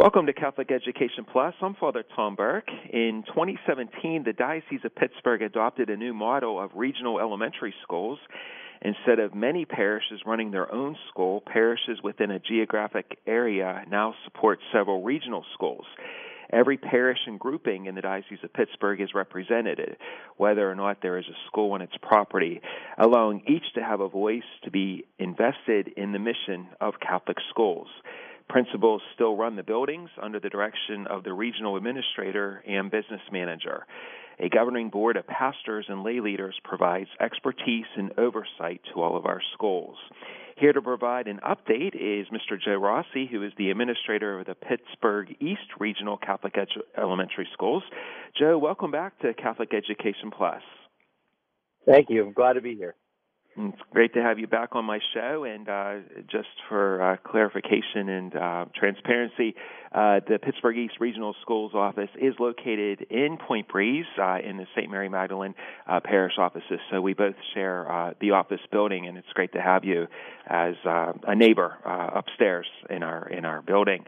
Welcome 0.00 0.24
to 0.28 0.32
Catholic 0.32 0.72
Education 0.72 1.26
Plus. 1.30 1.52
I'm 1.60 1.74
Father 1.74 2.02
Tom 2.16 2.34
Burke. 2.34 2.70
In 2.90 3.22
2017, 3.26 4.22
the 4.24 4.32
Diocese 4.32 4.80
of 4.82 4.94
Pittsburgh 4.94 5.42
adopted 5.42 5.90
a 5.90 5.96
new 5.98 6.14
model 6.14 6.58
of 6.58 6.70
regional 6.74 7.20
elementary 7.20 7.74
schools. 7.82 8.18
Instead 8.80 9.18
of 9.18 9.34
many 9.34 9.66
parishes 9.66 10.22
running 10.24 10.52
their 10.52 10.72
own 10.72 10.96
school, 11.10 11.42
parishes 11.42 11.98
within 12.02 12.30
a 12.30 12.38
geographic 12.38 13.18
area 13.26 13.84
now 13.90 14.14
support 14.24 14.60
several 14.72 15.02
regional 15.02 15.44
schools. 15.52 15.84
Every 16.50 16.78
parish 16.78 17.18
and 17.26 17.38
grouping 17.38 17.84
in 17.84 17.94
the 17.94 18.00
Diocese 18.00 18.38
of 18.42 18.54
Pittsburgh 18.54 19.02
is 19.02 19.10
represented, 19.14 19.98
whether 20.38 20.68
or 20.68 20.74
not 20.74 21.02
there 21.02 21.18
is 21.18 21.26
a 21.26 21.36
school 21.46 21.72
on 21.72 21.82
its 21.82 21.92
property, 22.00 22.62
allowing 22.96 23.42
each 23.46 23.74
to 23.74 23.82
have 23.82 24.00
a 24.00 24.08
voice 24.08 24.48
to 24.64 24.70
be 24.70 25.04
invested 25.18 25.88
in 25.98 26.12
the 26.12 26.18
mission 26.18 26.68
of 26.80 26.94
Catholic 27.06 27.36
schools. 27.50 27.88
Principals 28.50 29.00
still 29.14 29.36
run 29.36 29.54
the 29.54 29.62
buildings 29.62 30.10
under 30.20 30.40
the 30.40 30.48
direction 30.48 31.06
of 31.06 31.22
the 31.22 31.32
regional 31.32 31.76
administrator 31.76 32.64
and 32.66 32.90
business 32.90 33.20
manager. 33.30 33.86
A 34.40 34.48
governing 34.48 34.90
board 34.90 35.16
of 35.16 35.24
pastors 35.28 35.86
and 35.88 36.02
lay 36.02 36.18
leaders 36.18 36.58
provides 36.64 37.08
expertise 37.20 37.86
and 37.96 38.10
oversight 38.18 38.80
to 38.92 39.02
all 39.02 39.16
of 39.16 39.24
our 39.24 39.40
schools. 39.54 39.96
Here 40.56 40.72
to 40.72 40.82
provide 40.82 41.28
an 41.28 41.38
update 41.46 41.94
is 41.94 42.26
Mr. 42.28 42.60
Joe 42.60 42.74
Rossi, 42.74 43.28
who 43.30 43.44
is 43.44 43.52
the 43.56 43.70
administrator 43.70 44.40
of 44.40 44.46
the 44.46 44.56
Pittsburgh 44.56 45.28
East 45.38 45.78
Regional 45.78 46.16
Catholic 46.16 46.54
Edu- 46.54 46.82
Elementary 46.98 47.48
Schools. 47.52 47.84
Joe, 48.36 48.58
welcome 48.58 48.90
back 48.90 49.16
to 49.20 49.32
Catholic 49.32 49.72
Education 49.72 50.32
Plus. 50.36 50.62
Thank 51.86 52.10
you. 52.10 52.26
I'm 52.26 52.32
glad 52.32 52.54
to 52.54 52.60
be 52.60 52.74
here. 52.74 52.96
It's 53.56 53.82
great 53.92 54.14
to 54.14 54.22
have 54.22 54.38
you 54.38 54.46
back 54.46 54.76
on 54.76 54.84
my 54.84 55.00
show. 55.12 55.44
And 55.44 55.68
uh, 55.68 55.94
just 56.30 56.48
for 56.68 57.02
uh, 57.02 57.16
clarification 57.28 58.08
and 58.08 58.36
uh, 58.36 58.64
transparency, 58.74 59.56
uh, 59.92 60.20
the 60.26 60.38
Pittsburgh 60.40 60.78
East 60.78 60.94
Regional 61.00 61.34
Schools 61.42 61.72
office 61.74 62.10
is 62.14 62.34
located 62.38 63.06
in 63.10 63.38
Point 63.38 63.66
Breeze 63.66 64.06
uh, 64.22 64.38
in 64.38 64.56
the 64.56 64.66
St. 64.76 64.88
Mary 64.88 65.08
Magdalene 65.08 65.56
uh, 65.88 65.98
parish 65.98 66.34
offices. 66.38 66.78
So 66.92 67.00
we 67.00 67.12
both 67.12 67.34
share 67.52 68.14
the 68.20 68.30
office 68.30 68.60
building, 68.70 69.08
and 69.08 69.18
it's 69.18 69.32
great 69.34 69.52
to 69.54 69.60
have 69.60 69.84
you 69.84 70.06
as 70.46 70.74
a 70.84 71.34
neighbor 71.34 71.76
upstairs 71.84 72.66
in 72.88 73.02
our 73.02 73.28
in 73.28 73.44
our 73.44 73.62
building. 73.62 74.04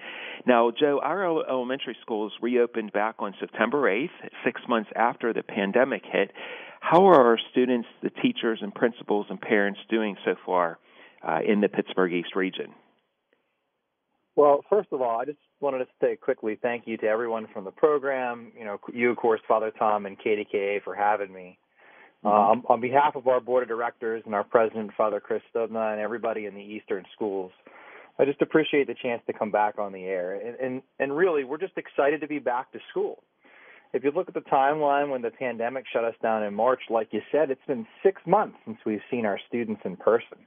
Now, 0.47 0.71
Joe, 0.71 1.01
our 1.03 1.49
elementary 1.49 1.97
schools 2.01 2.33
reopened 2.41 2.93
back 2.93 3.17
on 3.19 3.35
September 3.41 3.83
8th, 3.83 4.11
six 4.45 4.61
months 4.69 4.91
after 4.95 5.33
the 5.33 5.43
pandemic 5.43 6.03
hit. 6.05 6.31
How 6.83 7.07
are 7.07 7.29
our 7.29 7.39
students, 7.53 7.87
the 8.03 8.11
teachers 8.11 8.59
and 8.61 8.75
principals 8.75 9.27
and 9.31 9.41
parents 9.41 9.79
doing 9.89 10.17
so 10.25 10.35
far 10.45 10.79
uh, 11.27 11.39
in 11.47 11.61
the 11.61 11.69
Pittsburgh 11.69 12.13
East 12.13 12.35
region? 12.35 12.75
Well, 14.35 14.65
first 14.69 14.89
of 14.91 15.01
all, 15.01 15.21
I 15.21 15.25
just 15.25 15.39
wanted 15.61 15.79
to 15.79 15.87
say 16.01 16.17
quickly 16.17 16.59
thank 16.61 16.89
you 16.89 16.97
to 16.99 17.07
everyone 17.07 17.47
from 17.53 17.65
the 17.65 17.71
program, 17.71 18.51
you 18.59 18.65
know, 18.65 18.81
you, 18.93 19.11
of 19.11 19.17
course, 19.17 19.41
Father 19.47 19.71
Tom 19.79 20.07
and 20.07 20.19
KDKA 20.19 20.83
for 20.83 20.95
having 20.95 21.33
me. 21.33 21.57
Um, 22.25 22.65
on 22.69 22.81
behalf 22.81 23.15
of 23.15 23.29
our 23.29 23.41
board 23.41 23.63
of 23.63 23.69
directors 23.69 24.23
and 24.27 24.35
our 24.35 24.45
president, 24.45 24.91
Father 24.97 25.21
Chris 25.21 25.43
Stubna, 25.55 25.93
and 25.93 26.01
everybody 26.01 26.47
in 26.47 26.55
the 26.55 26.61
Eastern 26.61 27.05
schools, 27.15 27.53
I 28.19 28.25
just 28.25 28.43
appreciate 28.43 28.89
the 28.89 28.97
chance 29.01 29.23
to 29.29 29.33
come 29.33 29.53
back 29.53 29.79
on 29.79 29.93
the 29.93 30.03
air. 30.05 30.35
And, 30.35 30.57
and, 30.57 30.83
and 30.99 31.17
really, 31.17 31.45
we're 31.45 31.59
just 31.59 31.79
excited 31.79 32.21
to 32.23 32.29
be 32.29 32.41
back 32.41 32.73
to 32.73 32.81
school 32.91 33.23
if 33.93 34.05
you 34.05 34.11
look 34.11 34.29
at 34.29 34.35
the 34.35 34.41
timeline 34.41 35.11
when 35.11 35.23
the 35.23 35.31
pandemic 35.31 35.85
shut 35.93 36.05
us 36.05 36.15
down 36.23 36.43
in 36.43 36.55
March, 36.55 36.81
like 36.89 37.09
you 37.13 37.21
said, 37.31 37.51
it's 37.51 37.67
been 37.67 37.87
six 38.03 38.23
months 38.27 38.57
since 38.65 38.79
we've 38.87 39.03
seen 39.11 39.27
our 39.27 39.39
students 39.49 39.83
in 39.85 39.97
person. 39.97 40.39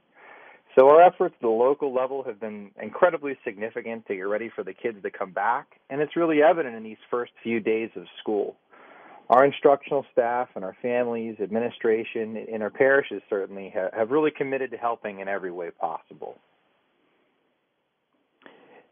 So 0.76 0.88
our 0.88 1.00
efforts 1.00 1.34
at 1.36 1.42
the 1.42 1.48
local 1.48 1.94
level 1.94 2.22
have 2.24 2.38
been 2.38 2.70
incredibly 2.82 3.38
significant 3.44 4.06
to 4.08 4.16
get 4.16 4.22
ready 4.22 4.50
for 4.54 4.62
the 4.62 4.74
kids 4.74 4.98
to 5.02 5.10
come 5.10 5.32
back, 5.32 5.80
and 5.88 6.02
it's 6.02 6.16
really 6.16 6.42
evident 6.42 6.74
in 6.74 6.82
these 6.82 6.98
first 7.10 7.32
few 7.42 7.60
days 7.60 7.90
of 7.96 8.04
school. 8.20 8.56
Our 9.30 9.44
instructional 9.44 10.04
staff 10.12 10.48
and 10.54 10.64
our 10.64 10.76
families, 10.82 11.36
administration, 11.40 12.36
and 12.52 12.62
our 12.62 12.70
parishes 12.70 13.22
certainly 13.30 13.74
have 13.74 14.10
really 14.10 14.30
committed 14.30 14.70
to 14.72 14.76
helping 14.76 15.20
in 15.20 15.28
every 15.28 15.50
way 15.50 15.70
possible. 15.70 16.38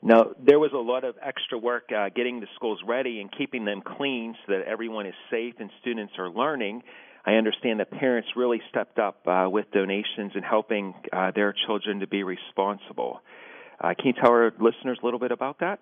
Now, 0.07 0.33
there 0.39 0.59
was 0.59 0.73
a 0.75 0.79
lot 0.79 1.05
of 1.05 1.15
extra 1.23 1.57
work 1.57 1.85
uh, 1.91 2.11
getting 2.15 2.41
the 2.41 2.47
schools 2.57 2.79
ready 2.87 3.21
and 3.23 3.31
keeping 3.33 3.65
them 3.65 3.81
clean 3.81 4.35
so 4.45 4.53
that 4.53 4.67
everyone 4.67 5.07
is 5.07 5.15
safe 5.31 5.55
and 5.59 5.71
students 5.81 6.13
are 6.19 6.29
learning. 6.29 6.83
I 7.25 7.37
understand 7.37 7.81
that 7.81 7.91
parents 7.91 8.29
really 8.37 8.61
stepped 8.69 8.99
up 8.99 9.27
uh, 9.27 9.49
with 9.51 9.71
donations 9.71 10.33
and 10.35 10.45
helping 10.45 10.93
uh, 11.11 11.31
their 11.35 11.55
children 11.67 12.01
to 12.01 12.07
be 12.07 12.23
responsible. 12.23 13.23
Uh, 13.81 13.95
can 13.97 14.09
you 14.09 14.13
tell 14.13 14.31
our 14.31 14.53
listeners 14.61 14.99
a 15.03 15.05
little 15.07 15.19
bit 15.19 15.33
about 15.33 15.61
that? 15.61 15.81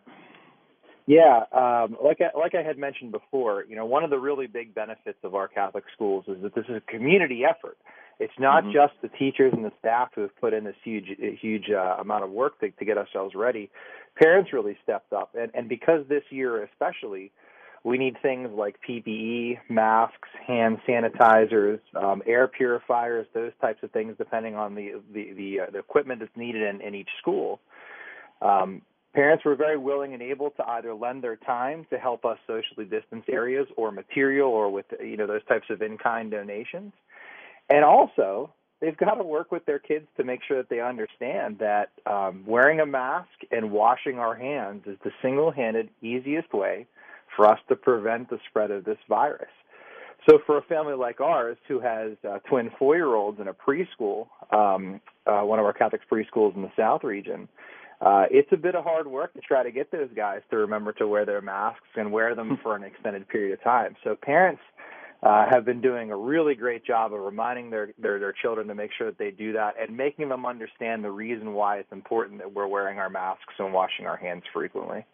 Yeah, 1.05 1.41
um, 1.50 1.97
like 2.03 2.21
I, 2.21 2.38
like 2.38 2.55
I 2.55 2.62
had 2.62 2.78
mentioned 2.78 3.11
before, 3.11 3.65
you 3.69 3.75
know, 3.75 3.87
one 3.87 4.05
of 4.05 4.11
the 4.11 4.19
really 4.21 4.47
big 4.47 4.72
benefits 4.72 5.19
of 5.25 5.34
our 5.34 5.49
Catholic 5.49 5.82
schools 5.93 6.25
is 6.28 6.41
that 6.43 6.55
this 6.55 6.65
is 6.69 6.77
a 6.77 6.93
community 6.93 7.43
effort. 7.44 7.77
It's 8.21 8.32
not 8.38 8.62
mm-hmm. 8.62 8.72
just 8.72 8.93
the 9.03 9.09
teachers 9.09 9.53
and 9.53 9.65
the 9.65 9.72
staff 9.81 10.11
who 10.15 10.21
have 10.21 10.37
put 10.37 10.53
in 10.53 10.62
this 10.62 10.77
huge, 10.84 11.06
huge 11.41 11.71
uh, 11.71 11.97
amount 11.99 12.22
of 12.22 12.31
work 12.31 12.61
to, 12.61 12.71
to 12.71 12.84
get 12.84 12.97
ourselves 12.97 13.34
ready. 13.34 13.69
Parents 14.17 14.53
really 14.53 14.77
stepped 14.83 15.12
up, 15.12 15.34
and, 15.39 15.50
and 15.55 15.69
because 15.69 16.06
this 16.09 16.23
year 16.31 16.65
especially, 16.65 17.33
we 17.84 17.99
need 17.99 18.17
things 18.23 18.50
like 18.55 18.77
PPE, 18.89 19.59
masks, 19.69 20.28
hand 20.47 20.78
sanitizers, 20.89 21.81
um, 21.97 22.23
air 22.27 22.47
purifiers, 22.47 23.27
those 23.34 23.53
types 23.61 23.83
of 23.83 23.91
things, 23.91 24.15
depending 24.19 24.55
on 24.55 24.75
the 24.75 25.00
the 25.12 25.33
the, 25.33 25.61
uh, 25.61 25.71
the 25.71 25.78
equipment 25.78 26.21
that's 26.21 26.37
needed 26.37 26.62
in, 26.62 26.81
in 26.81 26.95
each 26.95 27.09
school. 27.21 27.61
Um, 28.41 28.83
parents 29.15 29.45
were 29.45 29.56
very 29.56 29.78
willing 29.78 30.15
and 30.15 30.23
able 30.23 30.50
to 30.50 30.69
either 30.71 30.94
lend 30.94 31.25
their 31.25 31.37
time 31.37 31.87
to 31.91 31.99
help 31.99 32.25
us 32.25 32.39
socially 32.47 32.84
distance 32.84 33.25
areas, 33.29 33.67
or 33.77 33.91
material, 33.91 34.50
or 34.50 34.71
with 34.71 34.87
you 35.00 35.17
know 35.17 35.27
those 35.27 35.44
types 35.47 35.67
of 35.71 35.83
in-kind 35.83 36.31
donations. 36.31 36.93
And 37.69 37.84
also, 37.84 38.53
they've 38.82 38.97
got 38.97 39.15
to 39.15 39.22
work 39.22 39.50
with 39.53 39.65
their 39.65 39.78
kids 39.78 40.06
to 40.16 40.25
make 40.25 40.41
sure 40.47 40.59
that 40.59 40.69
they 40.69 40.81
understand 40.81 41.59
that 41.60 41.91
um, 42.04 42.43
wearing 42.47 42.81
a 42.81 42.87
mask 42.87 43.31
and 43.50 43.70
washing 43.70 44.19
our 44.19 44.34
hands 44.34 44.82
is 44.87 44.98
the 45.04 45.12
single-handed 45.22 45.88
easiest 46.03 46.53
way 46.53 46.87
for 47.34 47.48
us 47.48 47.60
to 47.69 47.76
prevent 47.76 48.28
the 48.28 48.38
spread 48.50 48.70
of 48.70 48.84
this 48.84 48.98
virus. 49.09 49.48
So 50.28 50.38
for 50.47 50.59
a 50.59 50.62
family 50.62 50.94
like 50.94 51.20
ours 51.20 51.56
who 51.66 51.81
has 51.81 52.12
uh, 52.28 52.38
twin 52.48 52.70
four-year-olds 52.78 53.41
in 53.41 53.48
a 53.48 53.54
preschool, 53.54 54.26
um, 54.53 55.00
uh, 55.26 55.41
one 55.41 55.59
of 55.59 55.64
our 55.64 55.72
Catholic 55.72 56.03
preschools 56.10 56.54
in 56.54 56.62
the 56.62 56.70
South 56.76 57.03
region, 57.03 57.49
uh, 58.00 58.25
it's 58.31 58.49
a 58.53 58.56
bit 58.56 58.75
of 58.75 58.82
hard 58.82 59.06
work 59.06 59.32
to 59.34 59.41
try 59.41 59.62
to 59.62 59.70
get 59.70 59.91
those 59.93 60.09
guys 60.14 60.41
to 60.50 60.56
remember 60.56 60.93
to 60.93 61.06
wear 61.06 61.25
their 61.25 61.41
masks 61.41 61.87
and 61.97 62.12
wear 62.12 62.34
them 62.34 62.59
for 62.62 62.75
an 62.75 62.82
extended 62.82 63.28
period 63.28 63.53
of 63.53 63.62
time. 63.62 63.97
So 64.03 64.16
parents 64.20 64.60
uh, 65.22 65.47
have 65.49 65.65
been 65.65 65.81
doing 65.81 66.10
a 66.10 66.16
really 66.16 66.55
great 66.55 66.84
job 66.84 67.15
of 67.15 67.21
reminding 67.21 67.71
their, 67.71 67.93
their 67.99 68.19
their 68.19 68.33
children 68.33 68.66
to 68.66 68.75
make 68.75 68.91
sure 68.97 69.06
that 69.06 69.19
they 69.19 69.31
do 69.31 69.53
that 69.53 69.75
and 69.81 69.97
making 69.97 70.28
them 70.28 70.44
understand 70.44 71.05
the 71.05 71.10
reason 71.10 71.53
why 71.53 71.77
it's 71.77 71.93
important 71.93 72.38
that 72.38 72.53
we're 72.53 72.66
wearing 72.66 72.99
our 72.99 73.10
masks 73.10 73.55
and 73.59 73.72
washing 73.72 74.06
our 74.06 74.16
hands 74.16 74.43
frequently. 74.53 75.05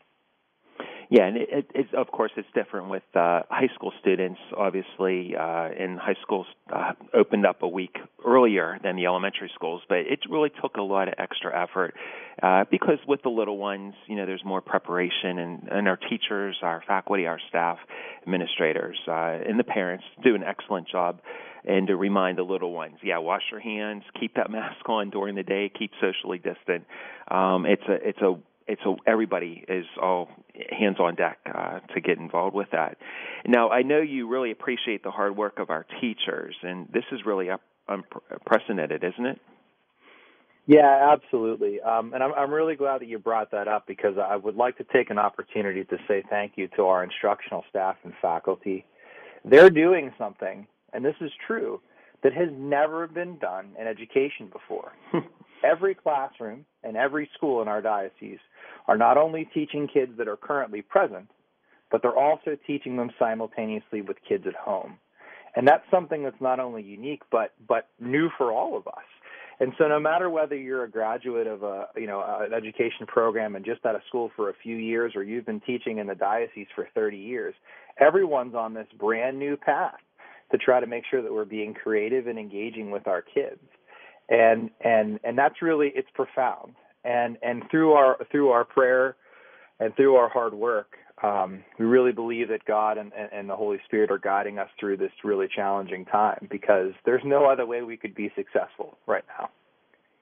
Yeah, 1.10 1.24
and 1.24 1.36
it, 1.38 1.48
it, 1.50 1.70
it's 1.74 1.88
of 1.96 2.08
course 2.08 2.32
it's 2.36 2.48
different 2.54 2.90
with 2.90 3.02
uh, 3.14 3.40
high 3.48 3.68
school 3.74 3.92
students. 4.00 4.38
Obviously, 4.54 5.34
uh, 5.34 5.70
in 5.70 5.96
high 5.96 6.16
schools 6.20 6.46
uh, 6.70 6.92
opened 7.14 7.46
up 7.46 7.62
a 7.62 7.68
week 7.68 7.96
earlier 8.26 8.78
than 8.82 8.96
the 8.96 9.06
elementary 9.06 9.50
schools, 9.54 9.80
but 9.88 9.98
it 9.98 10.20
really 10.28 10.50
took 10.60 10.76
a 10.76 10.82
lot 10.82 11.08
of 11.08 11.14
extra 11.16 11.50
effort 11.62 11.94
uh, 12.42 12.64
because 12.70 12.98
with 13.06 13.22
the 13.22 13.30
little 13.30 13.56
ones, 13.56 13.94
you 14.06 14.16
know, 14.16 14.26
there's 14.26 14.44
more 14.44 14.60
preparation, 14.60 15.38
and, 15.38 15.68
and 15.70 15.88
our 15.88 15.96
teachers, 15.96 16.58
our 16.62 16.82
faculty, 16.86 17.26
our 17.26 17.40
staff, 17.48 17.78
administrators, 18.22 18.98
uh, 19.08 19.38
and 19.48 19.58
the 19.58 19.64
parents 19.64 20.04
do 20.22 20.34
an 20.34 20.42
excellent 20.42 20.88
job 20.88 21.20
and 21.64 21.86
to 21.88 21.96
remind 21.96 22.38
the 22.38 22.42
little 22.42 22.72
ones, 22.72 22.96
yeah, 23.02 23.18
wash 23.18 23.42
your 23.50 23.60
hands, 23.60 24.02
keep 24.18 24.34
that 24.34 24.50
mask 24.50 24.88
on 24.88 25.10
during 25.10 25.34
the 25.34 25.42
day, 25.42 25.70
keep 25.76 25.92
socially 26.00 26.38
distant. 26.38 26.84
Um, 27.30 27.66
it's 27.66 27.82
a 27.88 28.08
it's 28.08 28.20
a 28.20 28.34
it's 28.68 28.82
a, 28.84 28.94
everybody 29.06 29.64
is 29.66 29.86
all 30.00 30.28
hands 30.70 31.00
on 31.00 31.14
deck 31.14 31.38
uh, 31.52 31.80
to 31.94 32.00
get 32.00 32.18
involved 32.18 32.54
with 32.54 32.68
that. 32.72 32.98
Now, 33.46 33.70
I 33.70 33.82
know 33.82 34.00
you 34.00 34.28
really 34.28 34.50
appreciate 34.50 35.02
the 35.02 35.10
hard 35.10 35.36
work 35.36 35.58
of 35.58 35.70
our 35.70 35.86
teachers, 36.00 36.54
and 36.62 36.86
this 36.92 37.04
is 37.10 37.20
really 37.24 37.48
unprecedented, 37.88 39.02
isn't 39.02 39.26
it? 39.26 39.40
Yeah, 40.66 41.14
absolutely. 41.14 41.80
Um, 41.80 42.12
and 42.12 42.22
I'm, 42.22 42.34
I'm 42.34 42.52
really 42.52 42.76
glad 42.76 43.00
that 43.00 43.08
you 43.08 43.18
brought 43.18 43.50
that 43.52 43.68
up 43.68 43.86
because 43.86 44.16
I 44.22 44.36
would 44.36 44.54
like 44.54 44.76
to 44.76 44.84
take 44.84 45.08
an 45.08 45.18
opportunity 45.18 45.82
to 45.84 45.96
say 46.06 46.22
thank 46.28 46.52
you 46.56 46.68
to 46.76 46.82
our 46.84 47.02
instructional 47.02 47.64
staff 47.70 47.96
and 48.04 48.12
faculty. 48.20 48.84
They're 49.46 49.70
doing 49.70 50.12
something, 50.18 50.66
and 50.92 51.02
this 51.02 51.14
is 51.22 51.30
true, 51.46 51.80
that 52.22 52.34
has 52.34 52.48
never 52.52 53.06
been 53.06 53.38
done 53.38 53.70
in 53.80 53.86
education 53.86 54.50
before. 54.52 54.92
every 55.64 55.94
classroom 55.94 56.64
and 56.82 56.96
every 56.96 57.30
school 57.34 57.62
in 57.62 57.68
our 57.68 57.80
diocese 57.80 58.38
are 58.88 58.96
not 58.96 59.16
only 59.16 59.48
teaching 59.54 59.86
kids 59.86 60.12
that 60.18 60.26
are 60.26 60.36
currently 60.36 60.82
present, 60.82 61.30
but 61.90 62.02
they're 62.02 62.16
also 62.16 62.56
teaching 62.66 62.96
them 62.96 63.10
simultaneously 63.18 64.00
with 64.00 64.16
kids 64.26 64.44
at 64.46 64.54
home. 64.54 64.98
And 65.54 65.66
that's 65.66 65.84
something 65.90 66.24
that's 66.24 66.40
not 66.40 66.58
only 66.58 66.82
unique, 66.82 67.22
but, 67.30 67.52
but 67.66 67.88
new 68.00 68.28
for 68.36 68.52
all 68.52 68.76
of 68.76 68.86
us. 68.86 69.04
And 69.60 69.72
so, 69.76 69.88
no 69.88 69.98
matter 69.98 70.30
whether 70.30 70.54
you're 70.54 70.84
a 70.84 70.90
graduate 70.90 71.48
of 71.48 71.64
a 71.64 71.88
you 71.96 72.06
know 72.06 72.24
an 72.40 72.52
education 72.52 73.06
program 73.06 73.56
and 73.56 73.64
just 73.64 73.84
out 73.84 73.96
of 73.96 74.02
school 74.06 74.30
for 74.36 74.50
a 74.50 74.54
few 74.62 74.76
years, 74.76 75.16
or 75.16 75.24
you've 75.24 75.46
been 75.46 75.60
teaching 75.60 75.98
in 75.98 76.06
the 76.06 76.14
diocese 76.14 76.68
for 76.76 76.88
30 76.94 77.16
years, 77.16 77.54
everyone's 77.98 78.54
on 78.54 78.74
this 78.74 78.86
brand 78.96 79.36
new 79.38 79.56
path 79.56 79.98
to 80.52 80.58
try 80.58 80.78
to 80.78 80.86
make 80.86 81.02
sure 81.10 81.22
that 81.22 81.32
we're 81.32 81.44
being 81.44 81.74
creative 81.74 82.28
and 82.28 82.38
engaging 82.38 82.92
with 82.92 83.08
our 83.08 83.20
kids. 83.20 83.60
And 84.28 84.70
and 84.80 85.18
and 85.24 85.36
that's 85.36 85.60
really 85.60 85.90
it's 85.92 86.10
profound. 86.14 86.74
And 87.08 87.38
and 87.42 87.62
through 87.70 87.92
our 87.92 88.18
through 88.30 88.50
our 88.50 88.64
prayer 88.64 89.16
and 89.80 89.94
through 89.96 90.16
our 90.16 90.28
hard 90.28 90.52
work, 90.52 90.96
um, 91.22 91.64
we 91.78 91.86
really 91.86 92.12
believe 92.12 92.48
that 92.48 92.64
God 92.66 92.98
and, 92.98 93.12
and 93.14 93.48
the 93.48 93.56
Holy 93.56 93.78
Spirit 93.86 94.10
are 94.10 94.18
guiding 94.18 94.58
us 94.58 94.68
through 94.78 94.98
this 94.98 95.12
really 95.24 95.48
challenging 95.54 96.04
time 96.04 96.48
because 96.50 96.92
there's 97.06 97.22
no 97.24 97.46
other 97.46 97.64
way 97.64 97.82
we 97.82 97.96
could 97.96 98.14
be 98.14 98.30
successful 98.36 98.98
right 99.06 99.24
now. 99.38 99.48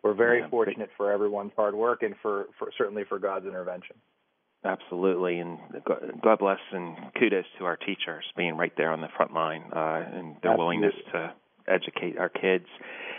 We're 0.03 0.15
very 0.15 0.41
yeah, 0.41 0.49
fortunate 0.49 0.91
for 0.97 1.11
everyone's 1.11 1.53
hard 1.57 1.75
work 1.75 2.03
and 2.03 2.15
for, 2.23 2.47
for 2.59 2.71
certainly 2.79 3.03
for 3.09 3.19
God's 3.19 3.47
intervention. 3.47 3.97
Absolutely, 4.65 5.41
and 5.41 5.59
God 6.23 6.39
bless 6.39 6.59
and 6.73 6.97
kudos 7.19 7.45
to 7.59 7.65
our 7.65 7.77
teachers 7.77 8.25
being 8.37 8.57
right 8.57 8.73
there 8.77 8.93
on 8.93 9.01
the 9.01 9.09
front 9.17 9.35
line 9.35 9.65
uh, 9.75 10.05
and 10.13 10.37
their 10.43 10.53
Absolutely. 10.53 10.59
willingness 10.59 10.95
to 11.13 11.35
educate 11.69 12.19
our 12.19 12.29
kids. 12.29 12.67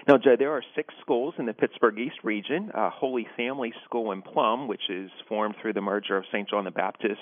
Now, 0.08 0.18
Joe, 0.18 0.38
there 0.40 0.52
are 0.52 0.64
six 0.74 0.94
schools 1.02 1.34
in 1.38 1.46
the 1.46 1.54
Pittsburgh 1.54 2.00
East 2.00 2.24
region. 2.24 2.72
Uh, 2.74 2.90
Holy 2.90 3.28
Family 3.36 3.74
School 3.84 4.14
in 4.14 4.22
Plum, 4.22 4.70
which 4.70 4.90
is 4.90 5.12
formed 5.28 5.56
through 5.62 5.74
the 5.74 5.82
merger 5.82 6.16
of 6.16 6.24
St. 6.32 6.50
John 6.50 6.64
the 6.64 6.72
Baptist 6.72 7.20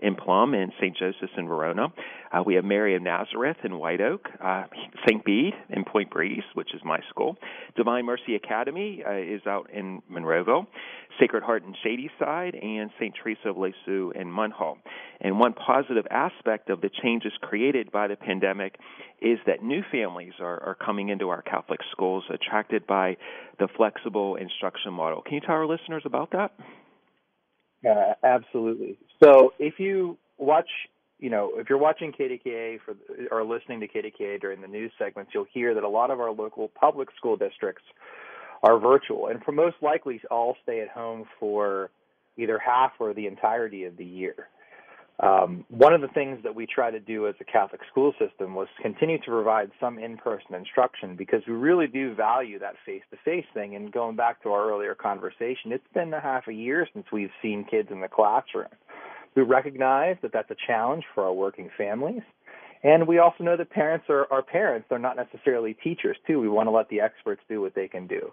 in 0.00 0.14
Plum 0.14 0.52
and 0.52 0.70
St. 0.78 0.94
Joseph's 0.94 1.32
in 1.38 1.48
Verona. 1.48 1.86
Uh, 2.30 2.42
we 2.44 2.54
have 2.56 2.64
Mary 2.64 2.94
of 2.94 3.02
Nazareth 3.02 3.56
in 3.64 3.78
White 3.78 4.02
Oak, 4.02 4.28
uh, 4.44 4.64
St. 5.06 5.24
Bede 5.24 5.54
in 5.70 5.84
Point 5.84 6.10
Breeze, 6.10 6.44
which 6.52 6.74
is 6.74 6.82
my 6.84 7.00
school. 7.08 7.38
Divine 7.76 8.04
Mercy 8.04 8.34
Academy 8.34 9.02
uh, 9.06 9.12
is 9.14 9.46
out 9.46 9.70
in 9.72 10.02
Monroeville. 10.12 10.66
Sacred 11.18 11.42
Heart 11.42 11.64
in 11.64 11.74
Shadyside, 11.82 12.54
and 12.54 12.90
St. 12.98 13.14
Teresa 13.20 13.48
of 13.48 13.56
Lisieux 13.56 14.12
in 14.14 14.28
Munhall. 14.28 14.76
And 15.20 15.40
one 15.40 15.52
positive 15.52 16.06
aspect 16.10 16.70
of 16.70 16.80
the 16.80 16.90
changes 17.02 17.32
created 17.40 17.90
by 17.90 18.06
the 18.06 18.16
pandemic 18.16 18.76
is 19.20 19.38
that 19.46 19.62
new 19.62 19.82
families 19.90 20.34
are, 20.40 20.57
are 20.62 20.74
coming 20.74 21.08
into 21.08 21.28
our 21.28 21.42
Catholic 21.42 21.80
schools 21.92 22.24
attracted 22.32 22.86
by 22.86 23.16
the 23.58 23.68
flexible 23.76 24.36
instruction 24.36 24.92
model. 24.92 25.22
Can 25.22 25.34
you 25.34 25.40
tell 25.40 25.54
our 25.54 25.66
listeners 25.66 26.02
about 26.04 26.32
that? 26.32 26.52
Uh, 27.88 28.14
absolutely. 28.24 28.98
So 29.22 29.52
if 29.58 29.78
you 29.78 30.18
watch, 30.36 30.68
you 31.18 31.30
know, 31.30 31.52
if 31.56 31.68
you're 31.68 31.78
watching 31.78 32.12
KDKA 32.12 32.78
for 32.84 32.96
or 33.30 33.44
listening 33.44 33.80
to 33.80 33.88
KDKA 33.88 34.40
during 34.40 34.60
the 34.60 34.68
news 34.68 34.92
segments, 34.98 35.32
you'll 35.34 35.46
hear 35.52 35.74
that 35.74 35.84
a 35.84 35.88
lot 35.88 36.10
of 36.10 36.20
our 36.20 36.30
local 36.30 36.68
public 36.68 37.08
school 37.16 37.36
districts 37.36 37.84
are 38.62 38.78
virtual 38.78 39.28
and 39.28 39.42
for 39.44 39.52
most 39.52 39.76
likely 39.80 40.20
all 40.30 40.56
stay 40.64 40.80
at 40.80 40.88
home 40.88 41.24
for 41.38 41.90
either 42.36 42.58
half 42.58 42.92
or 42.98 43.14
the 43.14 43.26
entirety 43.26 43.84
of 43.84 43.96
the 43.96 44.04
year. 44.04 44.48
Um, 45.20 45.64
one 45.68 45.92
of 45.92 46.00
the 46.00 46.08
things 46.08 46.38
that 46.44 46.54
we 46.54 46.64
try 46.64 46.92
to 46.92 47.00
do 47.00 47.26
as 47.26 47.34
a 47.40 47.44
Catholic 47.44 47.80
school 47.90 48.12
system 48.20 48.54
was 48.54 48.68
continue 48.80 49.18
to 49.18 49.24
provide 49.26 49.72
some 49.80 49.98
in-person 49.98 50.54
instruction 50.54 51.16
because 51.16 51.42
we 51.48 51.54
really 51.54 51.88
do 51.88 52.14
value 52.14 52.60
that 52.60 52.74
face-to-face 52.86 53.46
thing. 53.52 53.74
And 53.74 53.90
going 53.90 54.14
back 54.14 54.40
to 54.44 54.50
our 54.50 54.70
earlier 54.70 54.94
conversation, 54.94 55.72
it's 55.72 55.82
been 55.92 56.14
a 56.14 56.20
half 56.20 56.46
a 56.46 56.52
year 56.52 56.86
since 56.92 57.06
we've 57.12 57.32
seen 57.42 57.64
kids 57.68 57.88
in 57.90 58.00
the 58.00 58.08
classroom. 58.08 58.68
We 59.34 59.42
recognize 59.42 60.16
that 60.22 60.32
that's 60.32 60.50
a 60.52 60.56
challenge 60.66 61.04
for 61.14 61.24
our 61.24 61.32
working 61.32 61.70
families. 61.76 62.22
And 62.84 63.08
we 63.08 63.18
also 63.18 63.42
know 63.42 63.56
that 63.56 63.70
parents 63.70 64.06
are, 64.08 64.32
are 64.32 64.42
parents. 64.42 64.86
They're 64.88 65.00
not 65.00 65.16
necessarily 65.16 65.74
teachers, 65.74 66.16
too. 66.28 66.38
We 66.38 66.48
want 66.48 66.68
to 66.68 66.70
let 66.70 66.88
the 66.90 67.00
experts 67.00 67.40
do 67.48 67.60
what 67.60 67.74
they 67.74 67.88
can 67.88 68.06
do. 68.06 68.32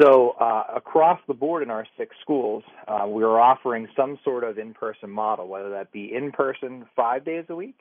So 0.00 0.34
uh, 0.40 0.64
across 0.74 1.20
the 1.28 1.34
board 1.34 1.62
in 1.62 1.70
our 1.70 1.86
six 1.98 2.16
schools, 2.22 2.62
uh, 2.88 3.06
we 3.06 3.22
are 3.22 3.38
offering 3.38 3.86
some 3.94 4.18
sort 4.24 4.44
of 4.44 4.58
in-person 4.58 5.10
model, 5.10 5.46
whether 5.46 5.68
that 5.70 5.92
be 5.92 6.14
in-person 6.14 6.86
five 6.96 7.24
days 7.24 7.44
a 7.50 7.54
week, 7.54 7.80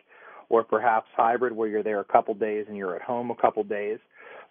or 0.49 0.63
perhaps 0.63 1.07
hybrid 1.15 1.53
where 1.53 1.69
you're 1.69 1.83
there 1.83 1.99
a 1.99 2.03
couple 2.05 2.33
days 2.33 2.65
and 2.67 2.75
you're 2.75 2.95
at 2.95 3.01
home 3.01 3.31
a 3.31 3.35
couple 3.35 3.63
days. 3.63 3.99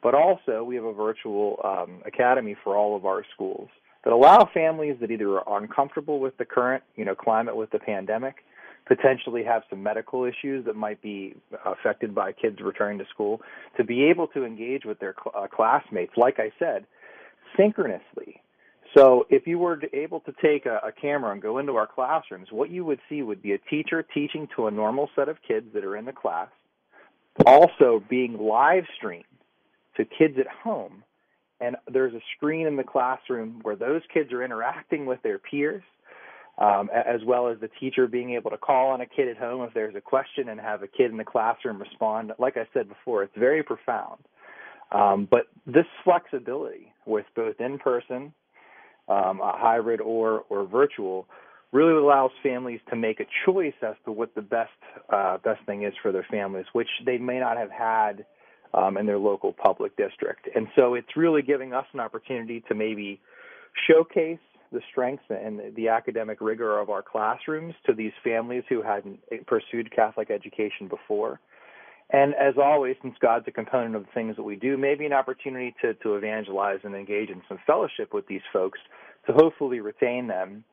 But 0.03 0.15
also, 0.15 0.63
we 0.65 0.77
have 0.77 0.85
a 0.85 0.95
virtual 0.95 1.61
um, 1.63 2.03
academy 2.07 2.57
for 2.65 2.77
all 2.77 2.97
of 2.97 3.05
our 3.05 3.25
schools 3.35 3.69
that 4.05 4.13
allow 4.13 4.49
families 4.55 4.97
that 5.01 5.11
either 5.11 5.41
are 5.41 5.63
uncomfortable 5.63 6.21
with 6.21 6.39
the 6.39 6.45
current, 6.45 6.83
you 6.97 7.05
know, 7.05 7.17
climate 7.17 7.57
with 7.57 7.71
the 7.71 7.81
pandemic, 7.81 8.37
potentially 8.87 9.43
have 9.45 9.63
some 9.69 9.83
medical 9.83 10.25
issues 10.25 10.65
that 10.65 10.77
might 10.77 11.03
be 11.03 11.35
affected 11.67 12.15
by 12.15 12.33
kids 12.33 12.61
returning 12.63 12.99
to 12.99 13.05
school, 13.13 13.43
to 13.77 13.85
be 13.85 14.05
able 14.05 14.29
to 14.29 14.45
engage 14.45 14.85
with 14.87 15.01
their 15.01 15.15
cl- 15.23 15.45
uh, 15.45 15.49
classmates. 15.49 16.13
Like 16.17 16.39
I 16.39 16.51
said, 16.59 16.87
synchronously. 17.57 18.43
So 18.97 19.27
if 19.29 19.47
you 19.47 19.59
were 19.59 19.81
able 19.93 20.21
to 20.21 20.33
take 20.43 20.67
a, 20.67 20.81
a 20.87 20.93
camera 20.93 21.33
and 21.33 21.43
go 21.43 21.59
into 21.59 21.77
our 21.77 21.87
classrooms, 21.87 22.49
what 22.51 22.71
you 22.71 22.85
would 22.85 23.01
see 23.09 23.23
would 23.23 23.43
be 23.43 23.53
a 23.53 23.59
teacher 23.59 24.03
teaching 24.03 24.49
to 24.57 24.67
a 24.67 24.71
normal 24.71 25.11
set 25.15 25.29
of 25.29 25.37
kids 25.47 25.67
that 25.75 25.85
are 25.85 25.97
in 25.97 26.05
the 26.05 26.13
class, 26.13 26.49
also 27.47 28.03
being 28.09 28.39
live 28.39 28.85
streamed 28.97 29.25
to 29.97 30.05
kids 30.05 30.35
at 30.39 30.47
home. 30.49 31.05
And 31.61 31.77
there's 31.93 32.15
a 32.15 32.21
screen 32.37 32.67
in 32.67 32.77
the 32.77 32.85
classroom 32.85 33.61
where 33.63 33.77
those 33.77 34.03
kids 34.13 34.33
are 34.33 34.43
interacting 34.43 35.07
with 35.07 35.21
their 35.23 35.39
peers, 35.39 35.83
um, 36.57 36.89
as 36.93 37.21
well 37.25 37.49
as 37.49 37.59
the 37.61 37.69
teacher 37.81 38.07
being 38.07 38.35
able 38.35 38.51
to 38.51 38.59
call 38.59 38.91
on 38.91 39.01
a 39.01 39.07
kid 39.07 39.29
at 39.29 39.37
home 39.37 39.63
if 39.63 39.75
there's 39.75 39.95
a 39.95 40.01
question 40.01 40.49
and 40.49 40.61
have 40.61 40.83
a 40.83 40.89
kid 40.89 41.11
in 41.11 41.17
the 41.17 41.25
classroom 41.25 41.79
respond. 41.79 42.33
Like 42.39 42.57
I 42.57 42.67
said 42.73 42.89
before, 42.89 43.23
it's 43.23 43.37
very 43.37 43.63
profound. 43.63 44.19
Um, 44.93 45.29
but 45.31 45.49
this 45.67 45.87
flexibility 46.05 46.93
with 47.07 47.27
both 47.37 47.61
in 47.61 47.79
person, 47.79 48.33
um, 49.09 49.41
hybrid, 49.43 50.01
or 50.01 50.45
or 50.49 50.67
virtual 50.67 51.27
really 51.73 51.93
allows 51.93 52.31
families 52.43 52.81
to 52.89 52.97
make 52.97 53.21
a 53.21 53.27
choice 53.45 53.75
as 53.83 53.95
to 54.05 54.13
what 54.13 54.35
the 54.35 54.43
best 54.43 54.71
uh, 55.13 55.39
best 55.39 55.61
thing 55.67 55.83
is 55.83 55.93
for 56.03 56.13
their 56.13 56.27
families, 56.31 56.67
which 56.73 56.89
they 57.05 57.19
may 57.19 57.39
not 57.39 57.57
have 57.57 57.71
had 57.71 58.25
um, 58.75 58.97
in 58.97 59.07
their 59.07 59.19
local 59.19 59.53
public 59.53 59.97
district. 59.97 60.49
And 60.55 60.69
so 60.77 60.95
it's 60.95 61.17
really 61.17 61.43
giving 61.43 61.73
us 61.73 61.87
an 61.93 62.01
opportunity 62.01 62.63
to 62.69 62.75
maybe 62.75 63.21
showcase 63.87 64.39
the 64.73 64.81
strengths 64.91 65.25
and 65.31 65.75
the 65.77 65.89
academic 65.89 66.41
rigor 66.41 66.79
of 66.79 66.91
our 66.91 67.03
classrooms 67.03 67.75
to 67.87 67.95
these 67.95 68.13
families 68.23 68.65
who 68.69 68.83
hadn't 68.83 69.19
pursued 69.47 69.91
Catholic 69.95 70.31
education 70.31 70.89
before 70.89 71.41
and 72.11 72.35
as 72.35 72.55
always, 72.57 72.97
since 73.03 73.15
God's 73.21 73.47
a 73.49 73.51
component 73.51 73.95
of 73.95 74.03
the 74.07 74.13
things 74.15 74.37
that 74.37 74.43
we 74.43 74.57
do, 74.57 74.77
maybe 74.79 75.05
an 75.05 75.13
opportunity 75.13 75.75
to, 75.83 75.95
to 75.95 76.15
evangelize 76.15 76.81
and 76.83 76.95
engage 76.95 77.29
in 77.29 77.43
some 77.49 77.59
fellowship 77.67 78.15
with 78.15 78.27
these 78.27 78.41
folks 78.53 78.79
to 79.27 79.33
hopefully 79.33 79.81
retain 79.81 80.27
them 80.27 80.65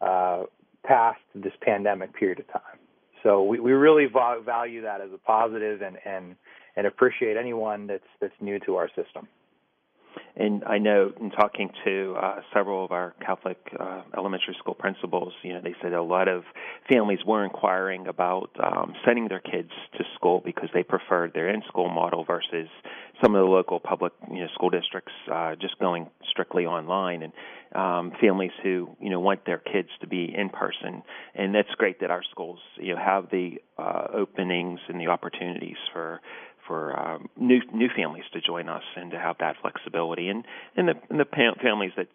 uh, 0.00 0.44
past 0.84 1.20
this 1.34 1.52
pandemic 1.60 2.12
period 2.14 2.40
of 2.40 2.48
time. 2.52 2.78
So 3.22 3.44
we, 3.44 3.60
we 3.60 3.72
really 3.72 4.06
value 4.06 4.82
that 4.82 5.00
as 5.00 5.10
a 5.14 5.18
positive 5.18 5.82
and, 5.82 5.98
and, 6.04 6.34
and 6.74 6.86
appreciate 6.86 7.36
anyone 7.36 7.86
that's, 7.86 8.02
that's 8.20 8.34
new 8.40 8.58
to 8.60 8.76
our 8.76 8.88
system. 8.88 9.28
And 10.36 10.64
I 10.64 10.78
know 10.78 11.12
in 11.20 11.30
talking 11.30 11.70
to 11.84 12.14
uh, 12.16 12.40
several 12.54 12.84
of 12.84 12.92
our 12.92 13.14
Catholic 13.24 13.58
uh, 13.78 14.02
elementary 14.16 14.56
school 14.58 14.74
principals, 14.74 15.32
you 15.42 15.52
know, 15.52 15.60
they 15.60 15.74
said 15.82 15.92
a 15.92 16.02
lot 16.02 16.28
of 16.28 16.44
families 16.88 17.18
were 17.26 17.44
inquiring 17.44 18.06
about 18.06 18.50
um, 18.62 18.94
sending 19.04 19.28
their 19.28 19.40
kids 19.40 19.70
to 19.98 20.04
school 20.14 20.40
because 20.44 20.68
they 20.72 20.82
preferred 20.82 21.32
their 21.34 21.48
in-school 21.48 21.88
model 21.88 22.24
versus 22.24 22.68
some 23.22 23.34
of 23.34 23.40
the 23.44 23.50
local 23.50 23.80
public 23.80 24.12
you 24.30 24.40
know, 24.40 24.46
school 24.54 24.70
districts 24.70 25.12
uh, 25.30 25.54
just 25.60 25.78
going 25.78 26.08
strictly 26.30 26.64
online, 26.64 27.22
and 27.22 27.32
um, 27.74 28.12
families 28.20 28.50
who 28.62 28.88
you 29.00 29.10
know 29.10 29.20
want 29.20 29.44
their 29.44 29.58
kids 29.58 29.88
to 30.00 30.06
be 30.06 30.32
in 30.36 30.48
person. 30.48 31.02
And 31.34 31.54
that's 31.54 31.70
great 31.76 32.00
that 32.00 32.10
our 32.10 32.22
schools 32.30 32.58
you 32.76 32.94
know 32.94 33.00
have 33.00 33.30
the 33.30 33.60
uh, 33.78 34.06
openings 34.14 34.80
and 34.88 35.00
the 35.00 35.08
opportunities 35.08 35.76
for 35.92 36.20
for 36.70 36.96
um, 36.96 37.28
new 37.36 37.58
new 37.74 37.88
families 37.96 38.22
to 38.32 38.40
join 38.40 38.68
us 38.68 38.84
and 38.94 39.10
to 39.10 39.18
have 39.18 39.34
that 39.40 39.56
flexibility, 39.60 40.28
and 40.28 40.44
and 40.76 40.86
the 40.86 40.94
and 41.10 41.18
the 41.18 41.26
families 41.60 41.90
that 41.96 42.06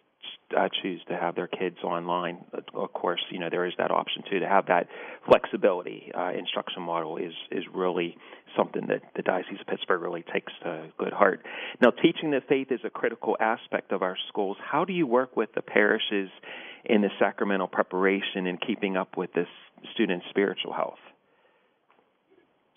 uh, 0.58 0.70
choose 0.82 1.02
to 1.10 1.18
have 1.18 1.36
their 1.36 1.48
kids 1.48 1.76
online, 1.84 2.46
of 2.74 2.94
course, 2.94 3.20
you 3.32 3.40
know 3.40 3.50
there 3.52 3.66
is 3.66 3.74
that 3.78 3.92
option 3.92 4.24
too 4.32 4.40
to 4.40 4.48
have 4.48 4.68
that 4.68 4.88
flexibility. 5.28 6.10
Uh, 6.18 6.32
instruction 6.32 6.84
model 6.84 7.18
is 7.18 7.34
is 7.52 7.66
really 7.74 8.16
something 8.56 8.88
that 8.88 9.02
the 9.18 9.24
Diocese 9.24 9.60
of 9.60 9.68
Pittsburgh 9.68 10.02
really 10.02 10.24
takes 10.34 10.54
to 10.64 10.88
good 10.98 11.12
heart. 11.12 11.42
Now, 11.82 11.90
teaching 11.90 12.32
the 12.32 12.40
faith 12.48 12.72
is 12.72 12.80
a 12.86 12.90
critical 12.90 13.36
aspect 13.42 13.92
of 13.92 14.02
our 14.04 14.16
schools. 14.30 14.56
How 14.64 14.86
do 14.86 14.94
you 14.94 15.06
work 15.06 15.36
with 15.36 15.50
the 15.54 15.62
parishes 15.62 16.30
in 16.86 17.02
the 17.02 17.10
sacramental 17.20 17.68
preparation 17.68 18.48
and 18.48 18.58
keeping 18.66 18.96
up 18.96 19.18
with 19.18 19.34
this 19.34 19.50
student's 19.94 20.26
spiritual 20.30 20.72
health? 20.72 21.00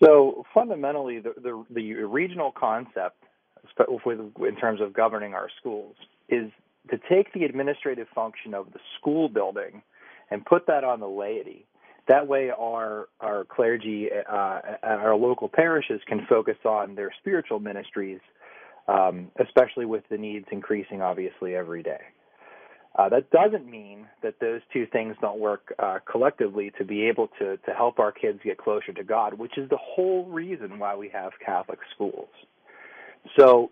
So 0.03 0.45
fundamentally, 0.53 1.19
the, 1.19 1.33
the, 1.41 1.65
the 1.69 1.93
regional 2.03 2.51
concept, 2.51 3.17
in 3.77 4.55
terms 4.55 4.81
of 4.81 4.93
governing 4.93 5.33
our 5.33 5.49
schools, 5.59 5.95
is 6.29 6.51
to 6.89 6.99
take 7.09 7.33
the 7.33 7.43
administrative 7.43 8.07
function 8.15 8.53
of 8.53 8.71
the 8.73 8.79
school 8.99 9.29
building 9.29 9.81
and 10.31 10.45
put 10.45 10.67
that 10.67 10.83
on 10.83 10.99
the 10.99 11.07
laity. 11.07 11.65
That 12.07 12.27
way, 12.27 12.49
our 12.49 13.07
our 13.19 13.43
clergy 13.45 14.09
uh, 14.11 14.59
our 14.81 15.15
local 15.15 15.47
parishes 15.47 16.01
can 16.07 16.25
focus 16.27 16.57
on 16.65 16.95
their 16.95 17.11
spiritual 17.19 17.59
ministries 17.59 18.19
um, 18.89 19.29
especially 19.39 19.85
with 19.85 20.03
the 20.09 20.17
needs 20.17 20.45
increasing 20.51 21.01
obviously 21.01 21.55
every 21.55 21.83
day. 21.83 22.01
Uh, 22.97 23.07
that 23.07 23.29
doesn't 23.29 23.69
mean 23.69 24.07
that 24.23 24.39
those 24.41 24.61
two 24.73 24.85
things 24.87 25.15
don't 25.21 25.39
work 25.39 25.73
uh, 25.79 25.99
collectively 26.09 26.71
to 26.77 26.83
be 26.83 27.07
able 27.07 27.29
to, 27.39 27.57
to 27.57 27.71
help 27.71 27.99
our 27.99 28.11
kids 28.11 28.39
get 28.43 28.57
closer 28.57 28.91
to 28.91 29.03
God, 29.03 29.35
which 29.35 29.57
is 29.57 29.69
the 29.69 29.77
whole 29.77 30.25
reason 30.25 30.79
why 30.79 30.95
we 30.95 31.07
have 31.09 31.31
Catholic 31.45 31.79
schools. 31.93 32.29
So 33.37 33.69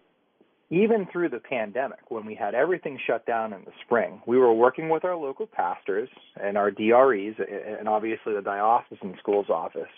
even 0.69 1.07
through 1.11 1.29
the 1.29 1.39
pandemic, 1.39 2.11
when 2.11 2.25
we 2.25 2.35
had 2.35 2.53
everything 2.53 2.99
shut 3.07 3.25
down 3.25 3.53
in 3.53 3.61
the 3.65 3.71
spring, 3.85 4.21
we 4.27 4.37
were 4.37 4.53
working 4.53 4.89
with 4.89 5.05
our 5.05 5.15
local 5.15 5.47
pastors 5.47 6.09
and 6.41 6.57
our 6.57 6.71
DREs 6.71 7.35
and 7.79 7.87
obviously 7.87 8.33
the 8.33 8.41
diocesan 8.41 9.15
schools 9.19 9.47
office 9.49 9.89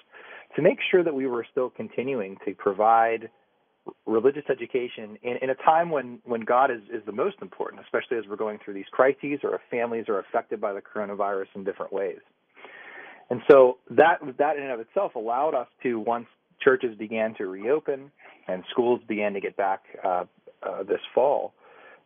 to 0.56 0.62
make 0.62 0.78
sure 0.92 1.04
that 1.04 1.14
we 1.14 1.28
were 1.28 1.46
still 1.52 1.70
continuing 1.70 2.38
to 2.46 2.54
provide 2.54 3.30
religious 4.06 4.44
education 4.50 5.18
in, 5.22 5.38
in 5.42 5.50
a 5.50 5.56
time 5.56 5.90
when, 5.90 6.20
when 6.26 6.42
God 6.42 6.72
is, 6.72 6.82
is 6.92 7.04
the 7.06 7.12
most 7.12 7.38
important, 7.42 7.82
especially 7.84 8.18
as 8.18 8.26
we're 8.30 8.36
going 8.36 8.60
through 8.64 8.74
these 8.74 8.90
crises 8.92 9.40
or 9.44 9.56
if 9.56 9.62
families 9.70 10.06
are 10.08 10.20
affected 10.20 10.60
by 10.60 10.74
the 10.74 10.82
coronavirus 10.82 11.48
in 11.56 11.64
different 11.64 11.94
ways. 11.94 12.20
And 13.30 13.42
so 13.50 13.78
that, 13.92 14.20
that 14.38 14.58
in 14.58 14.64
and 14.64 14.72
of 14.72 14.80
itself 14.80 15.16
allowed 15.16 15.54
us 15.54 15.68
to, 15.84 16.00
once 16.00 16.28
churches 16.62 16.98
began 16.98 17.36
to 17.36 17.46
reopen 17.46 18.12
and 18.48 18.64
schools 18.72 19.02
began 19.08 19.34
to 19.34 19.40
get 19.40 19.56
back 19.56 19.84
uh, 20.04 20.26
uh, 20.64 20.84
this 20.84 21.02
fall, 21.14 21.54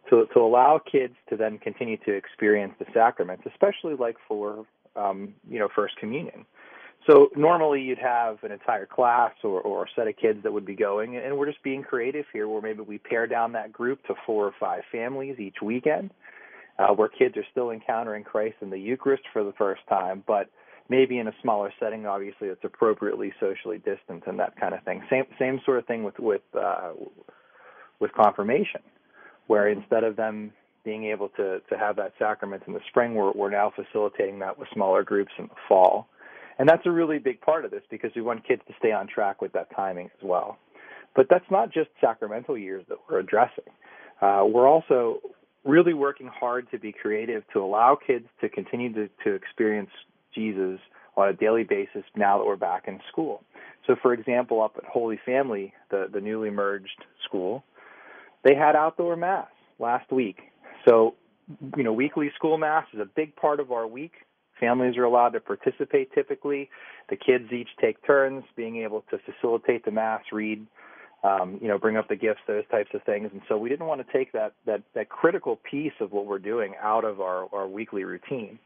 to, 0.10 0.26
to 0.34 0.40
allow 0.40 0.80
kids 0.80 1.16
to 1.30 1.38
then 1.38 1.58
continue 1.58 1.98
to 2.06 2.14
experience 2.14 2.74
the 2.78 2.86
sacraments, 2.94 3.44
especially 3.46 3.96
like 3.96 4.18
for, 4.28 4.66
um, 4.96 5.34
you 5.50 5.60
know, 5.60 5.70
First 5.74 5.96
Communion. 5.98 6.46
So 7.08 7.30
normally 7.36 7.82
you'd 7.82 8.00
have 8.00 8.44
an 8.44 8.52
entire 8.52 8.86
class 8.86 9.34
or, 9.44 9.60
or 9.62 9.84
a 9.84 9.88
set 9.96 10.08
of 10.08 10.16
kids 10.16 10.40
that 10.44 10.54
would 10.54 10.66
be 10.66 10.76
going, 10.76 11.18
and 11.18 11.38
we're 11.38 11.48
just 11.48 11.62
being 11.62 11.84
creative 11.84 12.26
here 12.32 12.48
where 12.48 12.62
maybe 12.62 12.82
we 12.82 12.98
pare 12.98 13.28
down 13.28 13.52
that 13.54 13.74
group 13.74 14.04
to 14.08 14.16
four 14.26 14.46
or 14.46 14.54
five 14.60 14.84
families 14.92 15.38
each 15.38 15.58
weekend, 15.62 16.12
uh, 16.80 16.94
where 16.94 17.10
kids 17.10 17.36
are 17.36 17.46
still 17.52 17.72
encountering 17.72 18.24
Christ 18.24 18.56
in 18.62 18.70
the 18.70 18.78
Eucharist 18.80 19.24
for 19.34 19.44
the 19.44 19.52
first 19.54 19.82
time, 19.90 20.24
but 20.26 20.50
maybe 20.90 21.20
in 21.20 21.28
a 21.28 21.34
smaller 21.42 21.74
setting, 21.80 22.06
obviously 22.06 22.48
it's 22.48 22.64
appropriately 22.64 23.34
socially 23.40 23.80
distant 23.80 24.24
and 24.28 24.40
that 24.40 24.60
kind 24.60 24.74
of 24.74 24.84
thing. 24.84 25.04
Same 25.10 25.26
same 25.40 25.60
sort 25.66 25.80
of 25.80 25.86
thing 25.86 26.04
with 26.04 26.20
with 26.20 26.42
uh, 26.58 26.94
with 28.00 28.12
confirmation, 28.14 28.82
where 29.48 29.68
instead 29.68 30.04
of 30.04 30.16
them 30.16 30.52
being 30.86 31.06
able 31.06 31.30
to 31.30 31.60
to 31.70 31.78
have 31.78 31.96
that 31.98 32.14
sacrament 32.20 32.64
in 32.68 32.74
the 32.74 32.82
spring, 32.90 33.16
we're 33.16 33.32
we're 33.32 33.52
now 33.52 33.72
facilitating 33.76 34.40
that 34.40 34.58
with 34.58 34.68
smaller 34.74 35.04
groups 35.04 35.32
in 35.38 35.46
the 35.46 35.56
fall. 35.68 36.08
And 36.60 36.70
that's 36.70 36.86
a 36.86 36.92
really 36.92 37.20
big 37.20 37.42
part 37.42 37.66
of 37.66 37.72
this 37.72 37.84
because 37.90 38.12
we 38.16 38.22
want 38.22 38.48
kids 38.48 38.62
to 38.68 38.74
stay 38.80 38.92
on 38.92 39.08
track 39.08 39.42
with 39.42 39.54
that 39.54 39.68
timing 39.76 40.06
as 40.06 40.24
well. 40.24 40.58
But 41.16 41.28
that's 41.30 41.50
not 41.50 41.72
just 41.72 41.90
sacramental 42.02 42.58
years 42.58 42.84
that 42.90 42.98
we're 43.10 43.20
addressing. 43.20 43.66
Uh, 44.22 44.46
we're 44.48 44.68
also 44.68 45.20
really 45.64 45.94
working 45.94 46.28
hard 46.28 46.70
to 46.72 46.80
be 46.80 46.92
creative 46.92 47.44
to 47.54 47.60
allow 47.60 47.96
kids 47.96 48.26
to 48.42 48.50
continue 48.50 48.94
to, 48.94 49.10
to 49.24 49.34
experience 49.34 49.90
Jesus 50.34 50.80
on 51.16 51.30
a 51.30 51.34
daily 51.34 51.64
basis 51.64 52.04
now 52.16 52.38
that 52.38 52.46
we're 52.46 52.56
back 52.56 52.86
in 52.88 53.00
school. 53.12 53.44
So, 53.86 53.96
for 54.02 54.14
example, 54.14 54.62
up 54.62 54.74
at 54.78 54.86
Holy 54.86 55.20
Family, 55.26 55.74
the, 55.92 56.08
the 56.12 56.22
newly 56.22 56.50
merged 56.50 57.06
school, 57.26 57.64
they 58.44 58.56
had 58.56 58.76
outdoor 58.76 59.16
mass 59.16 59.48
last 59.80 60.12
week. 60.12 60.38
So, 60.88 61.16
you 61.78 61.84
know, 61.84 61.94
weekly 61.94 62.32
school 62.36 62.58
mass 62.58 62.86
is 62.94 63.00
a 63.00 63.06
big 63.06 63.36
part 63.36 63.60
of 63.60 63.72
our 63.72 63.86
week. 63.86 64.14
Families 64.64 64.96
are 64.96 65.04
allowed 65.04 65.34
to 65.34 65.42
participate 65.42 66.14
typically. 66.14 66.70
The 67.10 67.18
kids 67.18 67.52
each 67.52 67.68
take 67.82 67.98
turns 68.08 68.46
being 68.56 68.78
able 68.78 69.04
to 69.10 69.18
facilitate 69.18 69.84
the 69.84 69.92
mass, 69.92 70.22
read, 70.32 70.66
um, 71.22 71.60
you 71.62 71.68
know, 71.68 71.78
bring 71.78 71.98
up 71.98 72.08
the 72.08 72.16
gifts, 72.16 72.40
those 72.48 72.64
types 72.72 72.92
of 72.94 73.04
things. 73.04 73.30
And 73.34 73.42
so 73.50 73.58
we 73.58 73.68
didn't 73.68 73.88
want 73.88 74.06
to 74.06 74.14
take 74.18 74.32
that, 74.32 74.54
that, 74.66 74.82
that 74.96 75.10
critical 75.10 75.60
piece 75.70 75.92
of 76.00 76.14
what 76.14 76.28
we're 76.28 76.40
doing 76.40 76.76
out 76.82 77.04
of 77.04 77.20
our, 77.20 77.54
our 77.54 77.68
weekly 77.68 78.06
routine. 78.06 78.58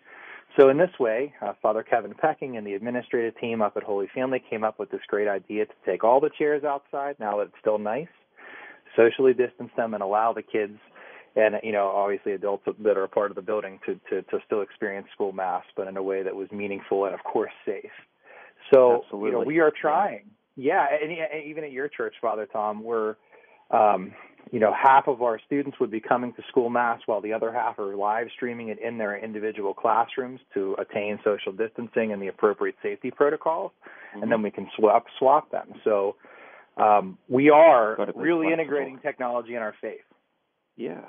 So 0.56 0.70
in 0.70 0.78
this 0.78 0.92
way, 1.00 1.34
uh, 1.42 1.54
Father 1.64 1.82
Kevin 1.82 2.14
Pecking 2.14 2.58
and 2.58 2.66
the 2.66 2.76
administrative 2.76 3.40
team 3.40 3.64
up 3.64 3.76
at 3.76 3.82
Holy 3.82 4.08
Family 4.14 4.42
came 4.48 4.64
up 4.64 4.78
with 4.78 4.92
this 4.92 5.02
great 5.08 5.28
idea 5.28 5.66
to 5.66 5.74
take 5.84 6.04
all 6.04 6.20
the 6.20 6.30
chairs 6.38 6.64
outside 6.64 7.16
now 7.20 7.38
that 7.38 7.48
it's 7.48 7.60
still 7.60 7.80
nice, 7.80 8.08
socially 8.96 9.34
distance 9.34 9.72
them, 9.76 9.96
and 9.96 10.04
allow 10.04 10.32
the 10.32 10.44
kids 10.44 10.78
and 11.38 11.56
you 11.64 11.72
know 11.72 11.88
obviously 11.88 12.34
adults 12.34 12.64
that 12.66 12.98
are 12.98 13.04
a 13.04 13.10
part 13.10 13.32
of 13.32 13.36
the 13.36 13.42
building 13.42 13.80
to 13.86 14.00
to 14.10 14.22
to 14.24 14.40
still 14.46 14.62
experience 14.62 15.08
school 15.14 15.32
mass, 15.32 15.64
but 15.76 15.88
in 15.88 15.96
a 15.96 16.04
way 16.04 16.24
that 16.24 16.36
was 16.36 16.52
meaningful 16.52 17.06
and 17.06 17.14
of 17.14 17.24
course 17.24 17.52
safe. 17.66 17.86
So 18.74 19.04
Absolutely. 19.04 19.30
you 19.30 19.34
know 19.34 19.44
we 19.46 19.60
are 19.60 19.72
trying. 19.72 20.32
Yeah, 20.60 20.86
and, 20.92 21.12
and 21.12 21.44
even 21.46 21.64
at 21.64 21.72
your 21.72 21.88
church, 21.88 22.16
Father 22.20 22.48
Tom, 22.52 22.84
we're 22.84 23.16
um, 23.70 24.14
you 24.52 24.60
know 24.60 24.74
half 24.74 25.08
of 25.08 25.22
our 25.22 25.40
students 25.46 25.80
would 25.80 25.92
be 25.92 26.00
coming 26.00 26.34
to 26.34 26.42
school 26.50 26.72
mass 26.72 27.00
while 27.06 27.22
the 27.22 27.34
other 27.34 27.54
half 27.54 27.78
are 27.78 27.96
live 27.96 28.28
streaming 28.36 28.70
it 28.70 28.80
in 28.80 28.98
their 28.98 29.16
individual 29.16 29.76
classrooms 29.76 30.40
to 30.56 30.76
attain 30.80 31.20
social 31.24 31.52
distancing 31.52 32.12
and 32.12 32.22
the 32.22 32.28
appropriate 32.28 32.76
safety 32.82 33.12
protocols, 33.12 33.72
mm-hmm. 33.86 34.24
and 34.24 34.32
then 34.32 34.42
we 34.42 34.50
can 34.50 34.68
swap 34.76 35.06
swap 35.20 35.52
them. 35.52 35.74
So 35.84 36.16
um, 36.78 37.20
we 37.30 37.52
are 37.52 37.96
really 38.16 38.52
integrating 38.52 38.98
technology 39.04 39.54
in 39.54 39.62
our 39.62 39.76
faith. 39.80 40.02
Yeah. 40.76 41.02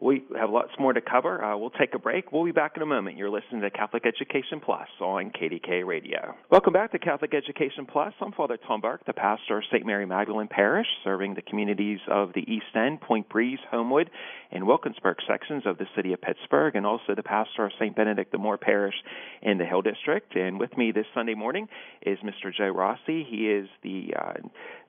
We 0.00 0.24
have 0.38 0.48
lots 0.48 0.70
more 0.78 0.94
to 0.94 1.02
cover. 1.02 1.44
Uh, 1.44 1.58
we'll 1.58 1.68
take 1.68 1.94
a 1.94 1.98
break. 1.98 2.32
We'll 2.32 2.46
be 2.46 2.52
back 2.52 2.72
in 2.74 2.82
a 2.82 2.86
moment. 2.86 3.18
You're 3.18 3.28
listening 3.28 3.60
to 3.60 3.70
Catholic 3.70 4.06
Education 4.06 4.58
Plus 4.64 4.88
on 4.98 5.30
KDKA 5.30 5.84
Radio. 5.84 6.34
Welcome 6.50 6.72
back 6.72 6.92
to 6.92 6.98
Catholic 6.98 7.34
Education 7.34 7.84
Plus. 7.84 8.14
I'm 8.18 8.32
Father 8.32 8.56
Tom 8.66 8.80
Burke, 8.80 9.04
the 9.04 9.12
pastor 9.12 9.58
of 9.58 9.64
St. 9.70 9.84
Mary 9.84 10.06
Magdalene 10.06 10.48
Parish, 10.48 10.86
serving 11.04 11.34
the 11.34 11.42
communities 11.42 11.98
of 12.10 12.32
the 12.32 12.40
East 12.40 12.74
End, 12.74 13.02
Point 13.02 13.28
Breeze, 13.28 13.58
Homewood, 13.70 14.08
and 14.50 14.66
Wilkinsburg 14.66 15.18
sections 15.28 15.64
of 15.66 15.76
the 15.76 15.86
city 15.94 16.14
of 16.14 16.22
Pittsburgh, 16.22 16.76
and 16.76 16.86
also 16.86 17.14
the 17.14 17.22
pastor 17.22 17.66
of 17.66 17.72
St. 17.78 17.94
Benedict 17.94 18.32
the 18.32 18.38
Moor 18.38 18.56
Parish 18.56 18.94
in 19.42 19.58
the 19.58 19.66
Hill 19.66 19.82
District. 19.82 20.34
And 20.34 20.58
with 20.58 20.74
me 20.78 20.92
this 20.92 21.06
Sunday 21.14 21.34
morning 21.34 21.68
is 22.00 22.18
Mr. 22.20 22.50
Joe 22.56 22.70
Rossi. 22.70 23.26
He 23.28 23.50
is 23.50 23.68
the 23.82 24.14
uh, 24.18 24.32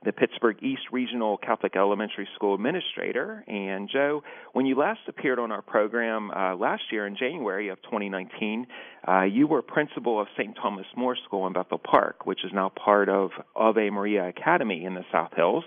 the 0.03 0.11
Pittsburgh 0.11 0.57
East 0.63 0.81
Regional 0.91 1.37
Catholic 1.37 1.75
Elementary 1.75 2.27
School 2.35 2.55
Administrator. 2.55 3.43
And 3.47 3.87
Joe, 3.91 4.23
when 4.53 4.65
you 4.65 4.75
last 4.75 5.01
appeared 5.07 5.37
on 5.37 5.51
our 5.51 5.61
program 5.61 6.31
uh, 6.31 6.55
last 6.55 6.83
year 6.91 7.05
in 7.05 7.15
January 7.15 7.69
of 7.69 7.81
2019, 7.83 8.65
uh, 9.07 9.21
you 9.23 9.45
were 9.45 9.61
principal 9.61 10.19
of 10.19 10.27
St. 10.37 10.55
Thomas 10.61 10.87
More 10.97 11.15
School 11.25 11.45
in 11.45 11.53
Bethel 11.53 11.77
Park, 11.77 12.25
which 12.25 12.43
is 12.43 12.51
now 12.53 12.69
part 12.69 13.09
of 13.09 13.29
Ave 13.55 13.91
Maria 13.91 14.27
Academy 14.27 14.85
in 14.85 14.95
the 14.95 15.05
South 15.11 15.31
Hills. 15.35 15.63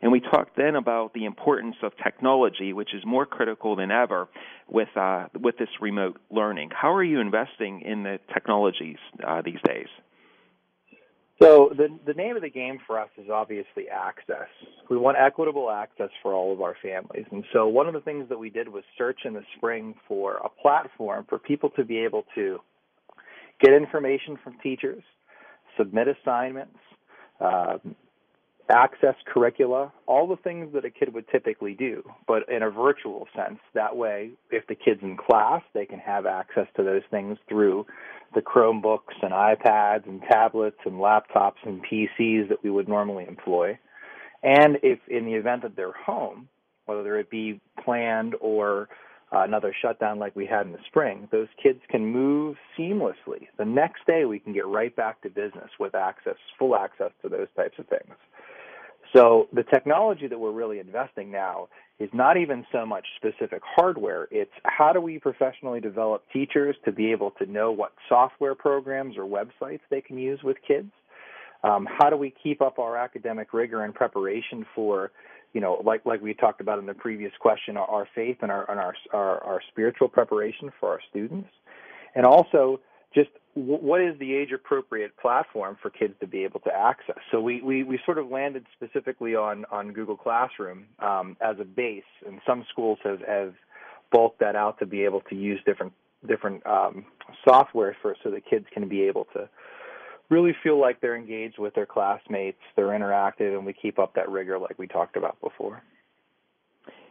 And 0.00 0.12
we 0.12 0.20
talked 0.20 0.56
then 0.56 0.76
about 0.76 1.14
the 1.14 1.24
importance 1.24 1.76
of 1.82 1.92
technology, 2.02 2.72
which 2.72 2.94
is 2.94 3.02
more 3.06 3.24
critical 3.24 3.74
than 3.76 3.90
ever 3.90 4.28
with 4.68 4.94
uh, 4.96 5.28
with 5.38 5.56
this 5.56 5.68
remote 5.80 6.20
learning. 6.30 6.70
How 6.74 6.92
are 6.92 7.04
you 7.04 7.20
investing 7.20 7.80
in 7.80 8.02
the 8.02 8.18
technologies 8.32 8.98
uh, 9.26 9.40
these 9.42 9.60
days? 9.64 9.88
So 11.42 11.72
the 11.76 11.88
the 12.06 12.14
name 12.14 12.36
of 12.36 12.42
the 12.42 12.50
game 12.50 12.78
for 12.86 12.98
us 12.98 13.08
is 13.18 13.28
obviously 13.28 13.88
access. 13.88 14.48
We 14.88 14.96
want 14.96 15.16
equitable 15.18 15.70
access 15.70 16.10
for 16.22 16.32
all 16.32 16.52
of 16.52 16.60
our 16.60 16.76
families. 16.80 17.26
And 17.32 17.44
so 17.52 17.66
one 17.66 17.88
of 17.88 17.94
the 17.94 18.00
things 18.00 18.28
that 18.28 18.38
we 18.38 18.50
did 18.50 18.68
was 18.68 18.84
search 18.96 19.20
in 19.24 19.32
the 19.32 19.42
spring 19.56 19.94
for 20.06 20.36
a 20.36 20.48
platform 20.48 21.26
for 21.28 21.38
people 21.38 21.70
to 21.70 21.84
be 21.84 21.98
able 21.98 22.24
to 22.36 22.58
get 23.60 23.72
information 23.72 24.38
from 24.44 24.58
teachers, 24.62 25.02
submit 25.76 26.06
assignments, 26.08 26.78
uh, 27.40 27.78
access 28.70 29.14
curricula, 29.26 29.92
all 30.06 30.26
the 30.26 30.36
things 30.36 30.72
that 30.72 30.84
a 30.84 30.90
kid 30.90 31.12
would 31.12 31.28
typically 31.28 31.74
do, 31.74 32.02
but 32.26 32.48
in 32.48 32.62
a 32.62 32.70
virtual 32.70 33.26
sense. 33.36 33.58
That 33.74 33.96
way, 33.96 34.30
if 34.50 34.66
the 34.66 34.74
kid's 34.74 35.02
in 35.02 35.16
class, 35.16 35.62
they 35.74 35.84
can 35.84 35.98
have 35.98 36.26
access 36.26 36.66
to 36.76 36.82
those 36.82 37.02
things 37.10 37.38
through 37.48 37.86
the 38.34 38.42
Chromebooks 38.42 39.22
and 39.22 39.32
iPads 39.32 40.06
and 40.06 40.22
tablets 40.22 40.78
and 40.84 40.94
laptops 40.94 41.62
and 41.64 41.82
PCs 41.84 42.48
that 42.48 42.62
we 42.62 42.70
would 42.70 42.88
normally 42.88 43.24
employ. 43.26 43.78
And 44.42 44.78
if 44.82 44.98
in 45.08 45.24
the 45.24 45.34
event 45.34 45.62
that 45.62 45.76
they're 45.76 45.92
home, 45.92 46.48
whether 46.86 47.18
it 47.18 47.30
be 47.30 47.60
planned 47.82 48.34
or 48.40 48.88
uh, 49.34 49.42
another 49.42 49.74
shutdown 49.80 50.18
like 50.18 50.36
we 50.36 50.46
had 50.46 50.66
in 50.66 50.72
the 50.72 50.78
spring, 50.86 51.28
those 51.32 51.48
kids 51.62 51.80
can 51.88 52.04
move 52.04 52.56
seamlessly. 52.78 53.48
The 53.58 53.64
next 53.64 54.06
day, 54.06 54.24
we 54.26 54.38
can 54.38 54.52
get 54.52 54.66
right 54.66 54.94
back 54.94 55.22
to 55.22 55.30
business 55.30 55.70
with 55.80 55.94
access, 55.94 56.36
full 56.58 56.76
access 56.76 57.10
to 57.22 57.28
those 57.28 57.48
types 57.56 57.78
of 57.78 57.86
things. 57.88 58.14
So 59.14 59.48
the 59.52 59.62
technology 59.62 60.26
that 60.26 60.38
we're 60.38 60.50
really 60.50 60.80
investing 60.80 61.30
now 61.30 61.68
is 62.00 62.10
not 62.12 62.36
even 62.36 62.66
so 62.72 62.84
much 62.84 63.06
specific 63.16 63.62
hardware. 63.64 64.26
It's 64.32 64.50
how 64.64 64.92
do 64.92 65.00
we 65.00 65.18
professionally 65.18 65.80
develop 65.80 66.24
teachers 66.32 66.74
to 66.84 66.90
be 66.92 67.12
able 67.12 67.30
to 67.32 67.46
know 67.46 67.70
what 67.70 67.92
software 68.08 68.56
programs 68.56 69.16
or 69.16 69.24
websites 69.24 69.80
they 69.90 70.00
can 70.00 70.18
use 70.18 70.40
with 70.42 70.56
kids? 70.66 70.90
Um, 71.62 71.86
how 71.98 72.10
do 72.10 72.16
we 72.16 72.34
keep 72.42 72.60
up 72.60 72.78
our 72.78 72.96
academic 72.96 73.54
rigor 73.54 73.84
and 73.84 73.94
preparation 73.94 74.66
for, 74.74 75.12
you 75.52 75.60
know, 75.60 75.80
like 75.84 76.04
like 76.04 76.20
we 76.20 76.34
talked 76.34 76.60
about 76.60 76.80
in 76.80 76.86
the 76.86 76.94
previous 76.94 77.32
question, 77.38 77.76
our 77.76 78.08
faith 78.14 78.38
and 78.42 78.50
our 78.50 78.68
and 78.70 78.80
our, 78.80 78.94
our, 79.12 79.44
our 79.44 79.60
spiritual 79.70 80.08
preparation 80.08 80.72
for 80.80 80.90
our 80.90 81.00
students, 81.08 81.48
and 82.16 82.26
also 82.26 82.80
just 83.14 83.30
what 83.54 84.00
is 84.00 84.18
the 84.18 84.34
age 84.34 84.50
appropriate 84.52 85.16
platform 85.16 85.76
for 85.80 85.90
kids 85.90 86.14
to 86.20 86.26
be 86.26 86.44
able 86.44 86.60
to 86.60 86.72
access? 86.72 87.18
So 87.30 87.40
we, 87.40 87.62
we, 87.62 87.84
we 87.84 88.00
sort 88.04 88.18
of 88.18 88.28
landed 88.28 88.66
specifically 88.74 89.36
on, 89.36 89.64
on 89.70 89.92
Google 89.92 90.16
Classroom 90.16 90.86
um, 90.98 91.36
as 91.40 91.56
a 91.60 91.64
base, 91.64 92.02
and 92.26 92.40
some 92.46 92.64
schools 92.70 92.98
have, 93.04 93.20
have 93.20 93.54
bulked 94.10 94.40
that 94.40 94.56
out 94.56 94.78
to 94.80 94.86
be 94.86 95.04
able 95.04 95.20
to 95.22 95.34
use 95.34 95.60
different 95.64 95.92
different 96.26 96.66
um, 96.66 97.04
software 97.46 97.94
for 98.00 98.16
so 98.24 98.30
that 98.30 98.48
kids 98.48 98.64
can 98.72 98.88
be 98.88 99.02
able 99.02 99.26
to 99.34 99.48
really 100.30 100.54
feel 100.62 100.80
like 100.80 101.00
they're 101.02 101.16
engaged 101.16 101.58
with 101.58 101.74
their 101.74 101.84
classmates, 101.84 102.58
they're 102.76 102.88
interactive, 102.98 103.54
and 103.54 103.66
we 103.66 103.74
keep 103.74 103.98
up 103.98 104.14
that 104.14 104.28
rigor 104.30 104.58
like 104.58 104.78
we 104.78 104.86
talked 104.86 105.16
about 105.16 105.38
before. 105.42 105.82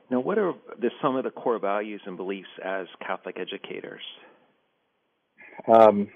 Now, 0.09 0.19
what 0.19 0.39
are 0.39 0.53
the, 0.79 0.89
some 0.99 1.15
of 1.15 1.23
the 1.23 1.29
core 1.29 1.59
values 1.59 2.01
and 2.05 2.17
beliefs 2.17 2.49
as 2.63 2.87
Catholic 3.05 3.37
educators? 3.39 4.01
Um, 5.67 6.07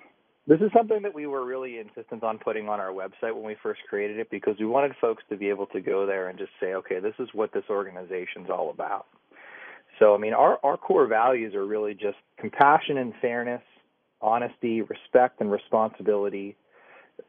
this 0.47 0.61
is 0.61 0.71
something 0.75 1.01
that 1.01 1.13
we 1.13 1.27
were 1.27 1.45
really 1.45 1.77
insistent 1.77 2.23
on 2.23 2.37
putting 2.37 2.69
on 2.69 2.79
our 2.79 2.91
website 2.91 3.35
when 3.35 3.43
we 3.43 3.57
first 3.61 3.81
created 3.89 4.17
it 4.17 4.29
because 4.31 4.55
we 4.57 4.65
wanted 4.65 4.93
folks 5.01 5.21
to 5.29 5.35
be 5.35 5.49
able 5.49 5.65
to 5.67 5.81
go 5.81 6.05
there 6.05 6.29
and 6.29 6.39
just 6.39 6.51
say, 6.59 6.73
okay, 6.73 6.99
this 6.99 7.15
is 7.19 7.27
what 7.33 7.51
this 7.51 7.65
organization's 7.69 8.49
all 8.49 8.69
about. 8.69 9.07
So, 9.99 10.15
I 10.15 10.17
mean, 10.17 10.33
our, 10.33 10.57
our 10.63 10.77
core 10.77 11.07
values 11.07 11.53
are 11.53 11.65
really 11.65 11.93
just 11.93 12.17
compassion 12.39 12.97
and 12.97 13.13
fairness, 13.21 13.61
honesty, 14.21 14.81
respect, 14.81 15.41
and 15.41 15.51
responsibility. 15.51 16.55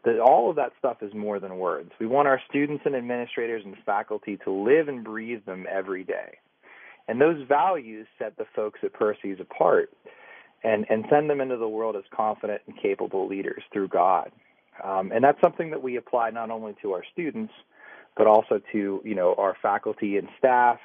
That 0.05 0.21
all 0.21 0.51
of 0.51 0.57
that 0.57 0.73
stuff 0.79 0.99
is 1.03 1.13
more 1.15 1.41
than 1.41 1.59
words. 1.59 1.91
We 1.99 2.07
want 2.07 2.29
our 2.29 2.41
students 2.49 2.83
and 2.85 2.95
administrators 2.95 3.63
and 3.65 3.75
faculty 3.85 4.39
to 4.45 4.53
live 4.53 4.89
and 4.89 5.03
breathe 5.03 5.45
them 5.45 5.67
every 5.69 6.05
day. 6.05 6.37
And 7.09 7.19
those 7.19 7.43
values 7.49 8.07
set 8.19 8.37
the 8.37 8.45
folks 8.55 8.81
at 8.85 8.93
PERCES 8.93 9.41
apart 9.41 9.91
and, 10.65 10.87
and 10.89 11.05
send 11.11 11.31
them 11.31 11.41
into 11.41 11.57
the 11.57 11.69
world 11.69 11.97
as 11.97 12.05
confident 12.15 12.63
and 12.67 12.77
capable 12.81 13.29
leaders 13.29 13.63
through 13.73 13.89
God. 13.89 14.31
Um, 14.83 15.13
and 15.13 15.23
that's 15.25 15.41
something 15.41 15.71
that 15.71 15.83
we 15.83 15.97
apply 15.97 16.31
not 16.31 16.51
only 16.51 16.75
to 16.83 16.93
our 16.93 17.03
students, 17.13 17.53
but 18.17 18.27
also 18.27 18.61
to, 18.73 19.01
you 19.05 19.15
know, 19.15 19.35
our 19.39 19.57
faculty 19.61 20.17
and 20.17 20.29
staff, 20.39 20.79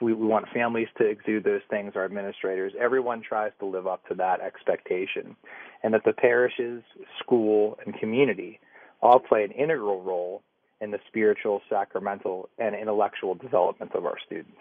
we, 0.00 0.12
we 0.12 0.26
want 0.26 0.48
families 0.52 0.88
to 0.98 1.06
exude 1.06 1.44
those 1.44 1.60
things, 1.70 1.92
our 1.94 2.04
administrators. 2.04 2.72
Everyone 2.78 3.22
tries 3.22 3.52
to 3.60 3.66
live 3.66 3.86
up 3.86 4.06
to 4.08 4.14
that 4.14 4.40
expectation. 4.40 5.36
And 5.82 5.94
that 5.94 6.02
the 6.04 6.12
parishes, 6.12 6.82
school, 7.20 7.78
and 7.84 7.98
community 7.98 8.60
all 9.00 9.18
play 9.18 9.44
an 9.44 9.50
integral 9.50 10.02
role 10.02 10.42
in 10.80 10.90
the 10.90 10.98
spiritual, 11.06 11.60
sacramental, 11.70 12.48
and 12.58 12.74
intellectual 12.74 13.34
development 13.34 13.92
of 13.94 14.04
our 14.04 14.16
students. 14.24 14.58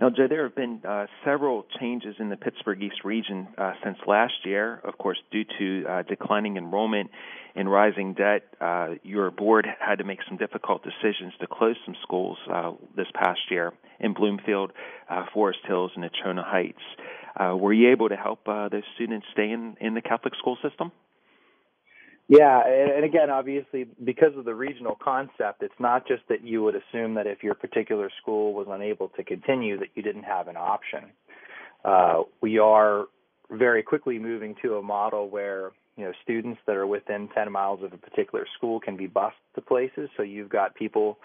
Now, 0.00 0.10
Joe, 0.10 0.26
there 0.28 0.42
have 0.42 0.56
been 0.56 0.80
uh, 0.86 1.06
several 1.24 1.64
changes 1.80 2.16
in 2.18 2.28
the 2.28 2.36
Pittsburgh 2.36 2.82
East 2.82 3.04
region 3.04 3.46
uh, 3.56 3.74
since 3.84 3.96
last 4.06 4.34
year, 4.44 4.80
of 4.82 4.98
course, 4.98 5.18
due 5.30 5.44
to 5.58 5.88
uh, 5.88 6.02
declining 6.02 6.56
enrollment 6.56 7.10
and 7.54 7.70
rising 7.70 8.14
debt. 8.14 8.42
Uh, 8.60 8.94
your 9.04 9.30
board 9.30 9.66
had 9.78 9.98
to 9.98 10.04
make 10.04 10.18
some 10.28 10.36
difficult 10.36 10.82
decisions 10.82 11.32
to 11.40 11.46
close 11.46 11.76
some 11.84 11.94
schools 12.02 12.38
uh, 12.52 12.72
this 12.96 13.06
past 13.14 13.40
year 13.50 13.72
in 14.00 14.14
Bloomfield, 14.14 14.72
uh, 15.08 15.26
Forest 15.32 15.60
Hills, 15.66 15.92
and 15.94 16.04
Natrona 16.04 16.44
Heights. 16.44 16.82
were 17.60 17.72
you 17.72 17.92
able 17.92 18.08
to 18.08 18.16
help 18.16 18.44
those 18.46 18.82
students 18.96 19.26
stay 19.32 19.50
in, 19.50 19.76
in 19.80 19.94
the 19.94 20.02
Catholic 20.02 20.34
school 20.34 20.58
system? 20.60 20.90
Yeah, 22.26 22.62
and 22.66 23.04
again, 23.04 23.28
obviously, 23.28 23.86
because 24.02 24.34
of 24.36 24.46
the 24.46 24.54
regional 24.54 24.96
concept, 25.02 25.62
it's 25.62 25.74
not 25.78 26.08
just 26.08 26.22
that 26.30 26.42
you 26.42 26.62
would 26.62 26.74
assume 26.74 27.14
that 27.14 27.26
if 27.26 27.42
your 27.42 27.54
particular 27.54 28.10
school 28.22 28.54
was 28.54 28.66
unable 28.70 29.08
to 29.10 29.24
continue, 29.24 29.78
that 29.78 29.88
you 29.94 30.02
didn't 30.02 30.22
have 30.22 30.48
an 30.48 30.56
option. 30.56 31.04
Uh, 31.84 32.22
we 32.40 32.58
are 32.58 33.04
very 33.50 33.82
quickly 33.82 34.18
moving 34.18 34.54
to 34.62 34.76
a 34.76 34.82
model 34.82 35.28
where 35.28 35.72
you 35.96 36.04
know 36.04 36.12
students 36.22 36.58
that 36.66 36.76
are 36.76 36.86
within 36.86 37.28
10 37.34 37.52
miles 37.52 37.82
of 37.82 37.92
a 37.92 37.98
particular 37.98 38.46
school 38.56 38.80
can 38.80 38.96
be 38.96 39.06
bused 39.06 39.34
to 39.54 39.60
places. 39.60 40.08
So 40.16 40.22
you've 40.22 40.48
got 40.48 40.74
people 40.74 41.18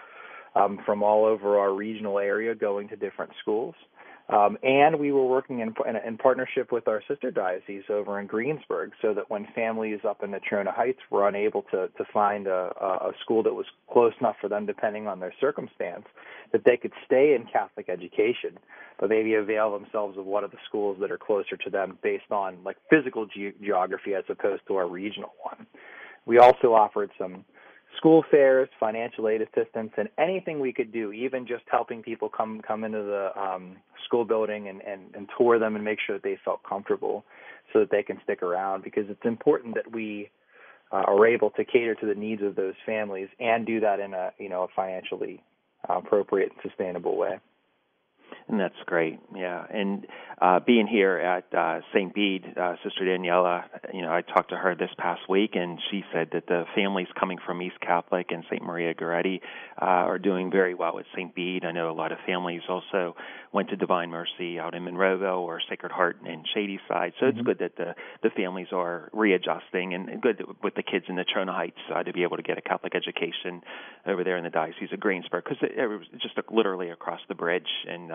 um, 0.54 0.80
from 0.84 1.02
all 1.02 1.24
over 1.24 1.58
our 1.58 1.72
regional 1.72 2.18
area 2.18 2.54
going 2.54 2.88
to 2.88 2.96
different 2.96 3.32
schools. 3.40 3.74
Um, 4.30 4.58
and 4.62 5.00
we 5.00 5.10
were 5.10 5.26
working 5.26 5.58
in, 5.58 5.74
in, 5.88 5.96
in, 5.96 6.16
partnership 6.16 6.70
with 6.70 6.86
our 6.86 7.02
sister 7.08 7.32
diocese 7.32 7.82
over 7.88 8.20
in 8.20 8.28
Greensburg 8.28 8.92
so 9.02 9.12
that 9.12 9.28
when 9.28 9.48
families 9.56 10.00
up 10.08 10.22
in 10.22 10.30
Natrona 10.30 10.72
Heights 10.72 11.00
were 11.10 11.26
unable 11.26 11.62
to, 11.72 11.88
to 11.88 12.04
find 12.12 12.46
a, 12.46 12.70
a 12.80 13.10
school 13.22 13.42
that 13.42 13.54
was 13.54 13.66
close 13.92 14.12
enough 14.20 14.36
for 14.40 14.48
them 14.48 14.66
depending 14.66 15.08
on 15.08 15.18
their 15.18 15.34
circumstance, 15.40 16.04
that 16.52 16.64
they 16.64 16.76
could 16.76 16.92
stay 17.04 17.34
in 17.34 17.44
Catholic 17.52 17.88
education, 17.88 18.56
but 19.00 19.08
maybe 19.08 19.34
avail 19.34 19.72
themselves 19.72 20.16
of 20.16 20.26
one 20.26 20.44
of 20.44 20.52
the 20.52 20.58
schools 20.68 20.98
that 21.00 21.10
are 21.10 21.18
closer 21.18 21.56
to 21.56 21.70
them 21.70 21.98
based 22.00 22.30
on 22.30 22.58
like 22.62 22.76
physical 22.88 23.26
ge- 23.26 23.54
geography 23.60 24.14
as 24.14 24.24
opposed 24.28 24.62
to 24.68 24.76
our 24.76 24.88
regional 24.88 25.32
one. 25.42 25.66
We 26.24 26.38
also 26.38 26.74
offered 26.74 27.10
some 27.18 27.44
school 28.00 28.24
fairs, 28.30 28.68
financial 28.80 29.28
aid 29.28 29.42
assistance, 29.42 29.92
and 29.98 30.08
anything 30.18 30.58
we 30.58 30.72
could 30.72 30.90
do, 30.90 31.12
even 31.12 31.46
just 31.46 31.64
helping 31.70 32.02
people 32.02 32.30
come 32.30 32.62
come 32.66 32.82
into 32.82 33.02
the 33.02 33.30
um, 33.38 33.76
school 34.06 34.24
building 34.24 34.68
and, 34.68 34.80
and, 34.80 35.14
and 35.14 35.28
tour 35.36 35.58
them 35.58 35.76
and 35.76 35.84
make 35.84 35.98
sure 36.04 36.16
that 36.16 36.22
they 36.22 36.38
felt 36.42 36.60
comfortable 36.66 37.24
so 37.72 37.80
that 37.80 37.90
they 37.90 38.02
can 38.02 38.18
stick 38.24 38.42
around 38.42 38.82
because 38.82 39.04
it's 39.10 39.24
important 39.24 39.74
that 39.74 39.92
we 39.92 40.30
uh, 40.90 41.02
are 41.06 41.26
able 41.26 41.50
to 41.50 41.64
cater 41.64 41.94
to 41.94 42.06
the 42.06 42.14
needs 42.14 42.42
of 42.42 42.56
those 42.56 42.74
families 42.86 43.28
and 43.38 43.66
do 43.66 43.80
that 43.80 44.00
in 44.00 44.14
a 44.14 44.30
you 44.38 44.48
know 44.48 44.62
a 44.62 44.68
financially 44.74 45.42
uh, 45.88 45.98
appropriate 45.98 46.52
and 46.52 46.70
sustainable 46.70 47.18
way. 47.18 47.38
And 48.48 48.58
that's 48.58 48.74
great, 48.86 49.18
yeah. 49.34 49.64
And 49.70 50.06
uh, 50.40 50.60
being 50.60 50.86
here 50.86 51.18
at 51.18 51.54
uh, 51.54 51.80
St. 51.92 52.14
Bede, 52.14 52.44
uh, 52.56 52.74
Sister 52.82 53.04
Daniela, 53.04 53.64
you 53.92 54.02
know, 54.02 54.12
I 54.12 54.22
talked 54.22 54.50
to 54.50 54.56
her 54.56 54.74
this 54.74 54.90
past 54.98 55.22
week, 55.28 55.50
and 55.54 55.78
she 55.90 56.02
said 56.12 56.30
that 56.32 56.46
the 56.46 56.64
families 56.74 57.08
coming 57.18 57.38
from 57.44 57.60
East 57.62 57.80
Catholic 57.80 58.30
and 58.30 58.44
St. 58.50 58.62
Maria 58.62 58.94
Goretti 58.94 59.40
uh, 59.80 59.84
are 59.84 60.18
doing 60.18 60.50
very 60.50 60.74
well 60.74 60.98
at 60.98 61.04
St. 61.14 61.34
Bede. 61.34 61.64
I 61.64 61.72
know 61.72 61.90
a 61.90 61.92
lot 61.92 62.12
of 62.12 62.18
families 62.26 62.62
also 62.68 63.16
went 63.52 63.68
to 63.70 63.76
Divine 63.76 64.10
Mercy 64.10 64.58
out 64.58 64.74
in 64.74 64.84
Monroeville 64.84 65.40
or 65.40 65.60
Sacred 65.68 65.92
Heart 65.92 66.18
in 66.24 66.44
Shadyside. 66.54 67.12
So 67.18 67.26
mm-hmm. 67.26 67.38
it's 67.38 67.46
good 67.46 67.58
that 67.58 67.76
the 67.76 67.94
the 68.22 68.30
families 68.30 68.68
are 68.72 69.10
readjusting, 69.12 69.94
and 69.94 70.20
good 70.22 70.44
with 70.62 70.74
the 70.74 70.82
kids 70.82 71.06
in 71.08 71.16
Natrona 71.16 71.54
Heights 71.54 71.80
uh, 71.94 72.02
to 72.02 72.12
be 72.12 72.22
able 72.22 72.36
to 72.36 72.42
get 72.42 72.58
a 72.58 72.62
Catholic 72.62 72.94
education 72.94 73.62
over 74.06 74.24
there 74.24 74.36
in 74.36 74.44
the 74.44 74.50
Diocese 74.50 74.92
of 74.92 75.00
Greensburg 75.00 75.44
because 75.44 75.58
it, 75.62 75.78
it 75.78 75.86
was 75.86 76.06
just 76.20 76.34
literally 76.50 76.90
across 76.90 77.20
the 77.28 77.34
bridge, 77.34 77.68
and 77.88 78.12
uh, 78.12 78.14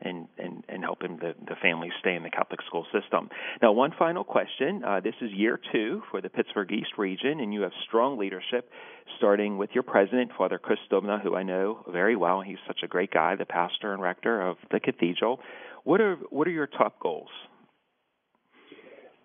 and 0.00 0.28
and 0.38 0.64
and 0.68 0.82
helping 0.82 1.16
the 1.18 1.34
the 1.46 1.56
families 1.62 1.92
stay 2.00 2.14
in 2.14 2.22
the 2.22 2.30
Catholic 2.30 2.60
school 2.66 2.86
system. 2.92 3.28
Now, 3.62 3.72
one 3.72 3.92
final 3.98 4.24
question. 4.24 4.82
Uh, 4.84 5.00
this 5.00 5.14
is 5.20 5.30
year 5.32 5.58
two 5.72 6.02
for 6.10 6.20
the 6.20 6.28
Pittsburgh 6.28 6.70
East 6.72 6.92
region, 6.98 7.40
and 7.40 7.52
you 7.52 7.62
have 7.62 7.72
strong 7.86 8.18
leadership, 8.18 8.70
starting 9.18 9.58
with 9.58 9.70
your 9.74 9.82
president, 9.82 10.30
Father 10.36 10.58
Chris 10.58 10.78
who 10.90 11.34
I 11.34 11.42
know 11.42 11.84
very 11.90 12.16
well. 12.16 12.40
He's 12.40 12.58
such 12.66 12.80
a 12.82 12.88
great 12.88 13.10
guy, 13.10 13.36
the 13.36 13.44
pastor 13.44 13.92
and 13.92 14.02
rector 14.02 14.40
of 14.40 14.56
the 14.70 14.80
cathedral. 14.80 15.40
What 15.84 16.00
are 16.00 16.16
what 16.30 16.48
are 16.48 16.52
your 16.52 16.66
top 16.66 16.98
goals? 17.00 17.28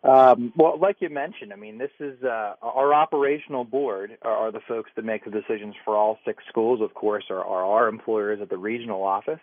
Um, 0.01 0.53
well, 0.55 0.79
like 0.79 0.97
you 0.99 1.09
mentioned, 1.09 1.51
I 1.51 1.57
mean, 1.57 1.77
this 1.77 1.91
is 1.99 2.23
uh, 2.23 2.53
our 2.61 2.93
operational 2.93 3.65
board 3.65 4.17
are, 4.21 4.31
are, 4.31 4.51
the 4.51 4.61
folks 4.65 4.89
that 4.95 5.03
make 5.03 5.25
the 5.25 5.31
decisions 5.31 5.75
for 5.83 5.97
all 5.97 6.17
six 6.23 6.41
schools. 6.47 6.79
Of 6.81 6.93
course, 6.93 7.25
are, 7.29 7.43
are 7.43 7.65
our 7.65 7.89
employers 7.89 8.39
at 8.41 8.49
the 8.49 8.57
regional 8.57 9.03
office 9.03 9.41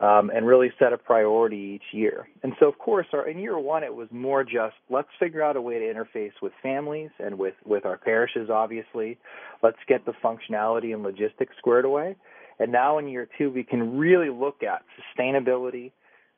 um, 0.00 0.30
and 0.34 0.46
really 0.46 0.70
set 0.78 0.92
a 0.92 0.98
priority 0.98 1.56
each 1.76 1.94
year. 1.96 2.28
And 2.42 2.52
so, 2.60 2.68
of 2.68 2.78
course, 2.78 3.06
our, 3.12 3.28
in 3.28 3.38
year 3.38 3.58
one, 3.58 3.82
it 3.82 3.94
was 3.94 4.08
more 4.10 4.44
just 4.44 4.74
let's 4.90 5.08
figure 5.18 5.42
out 5.42 5.56
a 5.56 5.60
way 5.60 5.78
to 5.78 5.84
interface 5.84 6.32
with 6.42 6.52
families 6.62 7.10
and 7.18 7.38
with, 7.38 7.54
with 7.64 7.86
our 7.86 7.96
parishes, 7.96 8.50
obviously. 8.50 9.18
Let's 9.62 9.78
get 9.88 10.04
the 10.04 10.12
functionality 10.22 10.92
and 10.92 11.02
logistics 11.02 11.56
squared 11.58 11.86
away. 11.86 12.16
And 12.58 12.72
now 12.72 12.98
in 12.98 13.08
year 13.08 13.28
two, 13.38 13.50
we 13.50 13.64
can 13.64 13.96
really 13.96 14.30
look 14.30 14.62
at 14.62 14.82
sustainability 15.18 15.92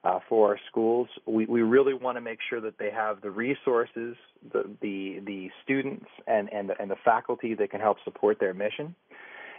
uh, 0.05 0.21
for 0.29 0.51
our 0.51 0.61
schools. 0.71 1.09
We, 1.27 1.47
we 1.47 1.63
really 1.63 1.95
want 1.95 2.17
to 2.17 2.21
make 2.21 2.39
sure 2.49 2.61
that 2.61 2.79
they 2.79 2.91
have 2.91 3.21
the 3.21 3.31
resources, 3.31 4.17
the, 4.53 4.71
the, 4.81 5.21
the 5.27 5.51
students, 5.65 6.07
and, 6.27 6.53
and, 6.53 6.69
the, 6.69 6.81
and 6.81 6.91
the 6.91 6.97
faculty 7.05 7.55
that 7.55 7.71
can 7.71 7.81
help 7.81 7.99
support 8.05 8.39
their 8.39 8.55
mission. 8.55 8.95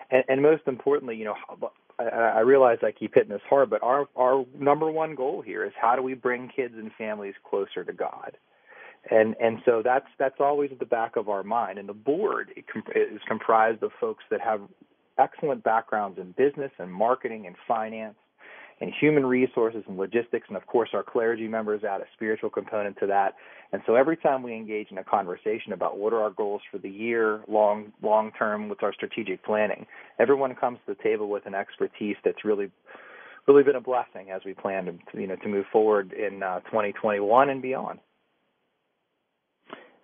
And, 0.09 0.23
and 0.29 0.41
most 0.41 0.63
importantly, 0.67 1.17
you 1.17 1.25
know, 1.25 1.35
I, 1.99 2.03
I 2.03 2.39
realize 2.39 2.79
I 2.81 2.91
keep 2.91 3.15
hitting 3.15 3.29
this 3.31 3.41
hard, 3.49 3.69
but 3.69 3.83
our 3.83 4.07
our 4.15 4.45
number 4.57 4.89
one 4.89 5.15
goal 5.15 5.41
here 5.41 5.65
is 5.65 5.73
how 5.79 5.95
do 5.95 6.01
we 6.01 6.13
bring 6.13 6.49
kids 6.55 6.75
and 6.77 6.91
families 6.97 7.35
closer 7.47 7.83
to 7.83 7.93
God, 7.93 8.37
and 9.11 9.35
and 9.39 9.59
so 9.65 9.81
that's 9.83 10.07
that's 10.17 10.39
always 10.39 10.71
at 10.71 10.79
the 10.79 10.85
back 10.85 11.15
of 11.15 11.29
our 11.29 11.43
mind. 11.43 11.77
And 11.79 11.89
the 11.89 11.93
board 11.93 12.51
is 12.95 13.21
comprised 13.27 13.83
of 13.83 13.91
folks 13.99 14.23
that 14.31 14.41
have 14.41 14.61
excellent 15.17 15.63
backgrounds 15.63 16.17
in 16.17 16.31
business 16.31 16.71
and 16.79 16.91
marketing 16.91 17.45
and 17.45 17.55
finance, 17.67 18.15
and 18.81 18.93
human 18.99 19.25
resources 19.25 19.83
and 19.87 19.97
logistics, 19.97 20.47
and 20.47 20.57
of 20.57 20.65
course 20.67 20.89
our 20.93 21.03
clergy 21.03 21.47
members 21.47 21.83
add 21.83 22.01
a 22.01 22.05
spiritual 22.13 22.49
component 22.49 22.97
to 22.99 23.07
that. 23.07 23.35
And 23.71 23.81
so 23.85 23.95
every 23.95 24.17
time 24.17 24.41
we 24.41 24.53
engage 24.53 24.89
in 24.91 24.97
a 24.97 25.03
conversation 25.03 25.73
about 25.73 25.97
what 25.97 26.13
are 26.13 26.21
our 26.21 26.31
goals 26.31 26.61
for 26.71 26.77
the 26.77 26.89
year, 26.89 27.41
long 27.47 27.91
long 28.01 28.31
term, 28.37 28.69
what's 28.69 28.83
our 28.83 28.93
strategic 28.93 29.43
planning, 29.43 29.85
everyone 30.17 30.55
comes 30.55 30.79
to 30.85 30.95
the 30.95 31.03
table 31.03 31.29
with 31.29 31.45
an 31.45 31.55
expertise 31.55 32.15
that's 32.23 32.45
really 32.45 32.71
really 33.47 33.63
been 33.63 33.75
a 33.75 33.81
blessing 33.81 34.29
as 34.31 34.41
we 34.45 34.53
plan 34.53 34.85
to 34.85 35.19
you 35.19 35.27
know 35.27 35.35
to 35.37 35.47
move 35.47 35.65
forward 35.71 36.13
in 36.13 36.43
uh, 36.43 36.59
2021 36.61 37.49
and 37.49 37.61
beyond. 37.61 37.99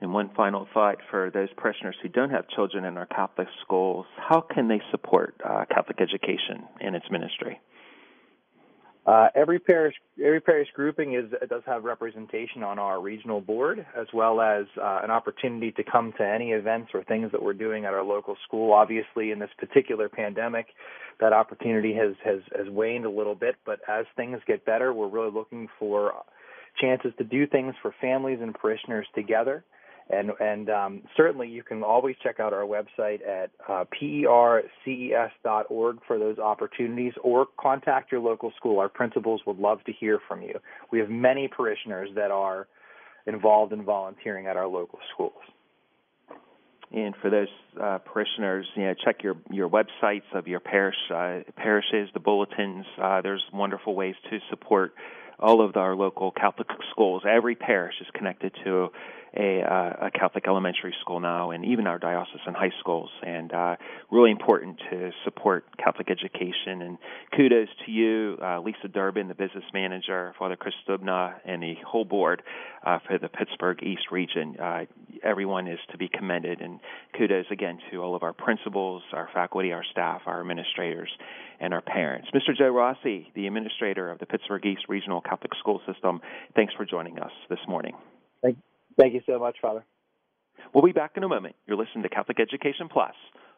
And 0.02 0.14
one 0.14 0.30
final 0.36 0.68
thought 0.74 0.98
for 1.10 1.32
those 1.32 1.48
parishioners 1.56 1.96
who 2.04 2.10
don't 2.10 2.30
have 2.30 2.48
children 2.50 2.84
in 2.84 2.98
our 2.98 3.06
Catholic 3.06 3.48
schools, 3.62 4.06
how 4.18 4.42
can 4.42 4.68
they 4.68 4.82
support 4.92 5.36
uh, 5.44 5.66
Catholic 5.74 6.02
education 6.02 6.68
and 6.82 6.96
its 6.96 7.06
ministry? 7.10 7.60
Uh, 9.06 9.28
every 9.36 9.60
parish, 9.60 9.94
every 10.20 10.42
parish 10.42 10.68
grouping 10.74 11.14
is 11.14 11.32
does 11.48 11.62
have 11.68 11.84
representation 11.84 12.64
on 12.64 12.80
our 12.80 13.00
regional 13.00 13.40
board, 13.40 13.86
as 13.96 14.08
well 14.14 14.42
as 14.42 14.66
uh, 14.82 15.02
an 15.04 15.12
opportunity 15.12 15.72
to 15.72 15.84
come 15.84 16.12
to 16.18 16.26
any 16.26 16.52
events 16.52 16.90
or 16.92 17.04
things 17.04 17.32
that 17.32 17.42
we're 17.42 17.54
doing 17.54 17.86
at 17.86 17.94
our 17.94 18.04
local 18.04 18.36
school. 18.48 18.74
Obviously, 18.74 19.30
in 19.30 19.38
this 19.38 19.52
particular 19.60 20.10
pandemic, 20.10 20.66
that 21.20 21.34
opportunity 21.34 21.94
has 21.94 22.16
has 22.24 22.40
has 22.58 22.68
waned 22.70 23.06
a 23.06 23.10
little 23.10 23.36
bit. 23.36 23.56
But 23.64 23.80
as 23.88 24.06
things 24.16 24.40
get 24.48 24.66
better, 24.66 24.92
we're 24.92 25.08
really 25.08 25.32
looking 25.32 25.68
for 25.78 26.14
chances 26.82 27.12
to 27.20 27.24
do 27.24 27.46
things 27.46 27.76
for 27.84 27.94
families 28.02 28.40
and 28.42 28.56
parishioners 28.56 29.06
together. 29.14 29.64
And, 30.10 30.32
and 30.40 30.70
um, 30.70 31.02
certainly 31.18 31.50
you 31.50 31.64
can 31.64 31.82
always 31.82 32.16
check 32.22 32.40
out 32.40 32.54
our 32.54 32.62
website 32.62 33.28
at 33.28 33.50
uh, 33.68 33.86
perces.org 34.86 35.98
for 36.06 36.20
those 36.20 36.38
opportunities 36.38 37.14
or 37.24 37.48
contact 37.60 38.12
your 38.12 38.22
local 38.22 38.54
school. 38.56 38.78
Our 38.80 38.90
principals 38.90 39.42
would 39.48 39.58
love 39.58 39.84
to 39.86 39.92
hear 39.92 40.20
from 40.28 40.44
you. 40.44 40.60
We 40.92 41.00
have 41.00 41.10
many 41.10 41.48
parishioners 41.48 42.10
that 42.16 42.30
are 42.30 42.68
involved 43.26 43.74
in 43.74 43.84
volunteering 43.84 44.46
at 44.46 44.58
our 44.58 44.68
local 44.68 45.00
schools. 45.14 45.34
And 46.92 47.16
for 47.20 47.32
those 47.32 47.48
uh, 47.82 47.98
parishioners, 47.98 48.68
you 48.76 48.84
know, 48.84 48.94
check 49.04 49.24
your 49.24 49.36
your 49.50 49.68
websites 49.68 50.32
of 50.34 50.48
your 50.48 50.60
parish 50.60 50.96
uh, 51.10 51.40
parishes, 51.58 52.10
the 52.14 52.20
bulletins. 52.20 52.86
Uh, 53.02 53.22
there's 53.22 53.44
wonderful 53.52 53.96
ways 53.96 54.14
to 54.30 54.38
support 54.50 54.94
all 55.40 55.66
of 55.66 55.76
our 55.76 55.96
local 55.96 56.32
Catholic 56.32 56.68
schools. 56.92 57.24
Every 57.28 57.56
parish 57.56 57.96
is 58.00 58.08
connected 58.14 58.54
to 58.64 58.90
a, 59.36 59.62
uh, 59.62 60.08
a 60.08 60.12
Catholic 60.12 60.46
elementary 60.48 60.94
school 61.02 61.20
now, 61.20 61.52
and 61.52 61.66
even 61.66 61.88
our 61.88 62.00
diocesan 62.00 62.54
high 62.54 62.72
schools. 62.80 63.10
And 63.26 63.54
uh, 63.54 63.76
really 64.12 64.32
important 64.32 64.80
to 64.90 65.12
support 65.24 65.66
Catholic 65.78 66.10
education. 66.10 66.82
And 66.82 66.98
kudos 67.36 67.68
to 67.86 67.92
you, 67.92 68.38
uh, 68.42 68.62
Lisa 68.62 68.88
Durbin, 68.88 69.28
the 69.28 69.36
business 69.36 69.64
manager, 69.74 70.34
Father 70.40 70.56
Chris 70.56 70.74
Stubna, 70.88 71.36
and 71.46 71.62
the 71.62 71.76
whole 71.86 72.06
board 72.06 72.44
uh, 72.86 73.00
for 73.08 73.18
the 73.18 73.30
Pittsburgh 73.30 73.82
East 73.84 74.12
region. 74.12 74.56
Uh, 74.60 74.86
everyone 75.24 75.68
is 75.68 75.80
to 75.92 75.98
be 75.98 76.08
commended, 76.08 76.62
and 76.62 76.80
kudos 77.18 77.46
again 77.52 77.80
to 77.92 78.02
all 78.02 78.16
of 78.16 78.24
our 78.24 78.34
principals, 78.34 79.04
our 79.14 79.30
faculty, 79.34 79.72
our 79.72 79.84
staff, 79.92 80.22
our 80.26 80.40
administrators, 80.40 81.10
and 81.60 81.74
our 81.74 81.82
parents. 81.82 82.28
Mr. 82.34 82.56
Joe 82.58 82.70
Rossi, 82.70 83.32
the 83.36 83.48
administrator 83.48 84.12
of 84.12 84.20
the 84.20 84.26
Pittsburgh 84.26 84.66
East 84.66 84.84
Regional 84.88 85.22
Catholic 85.22 85.52
School 85.60 85.82
System, 85.92 86.22
thanks 86.56 86.74
for 86.74 86.86
joining 86.86 87.20
us 87.20 87.32
this 87.50 87.60
morning. 87.68 87.96
Thank, 88.42 88.58
thank 89.00 89.14
you 89.14 89.22
so 89.26 89.40
much, 89.40 89.58
Father. 89.62 89.86
We'll 90.74 90.84
be 90.84 90.92
back 90.92 91.12
in 91.16 91.24
a 91.24 91.30
moment. 91.30 91.56
You're 91.68 91.78
listening 91.78 92.04
to 92.04 92.10
Catholic 92.10 92.40
Education 92.40 92.90
Plus 92.92 93.14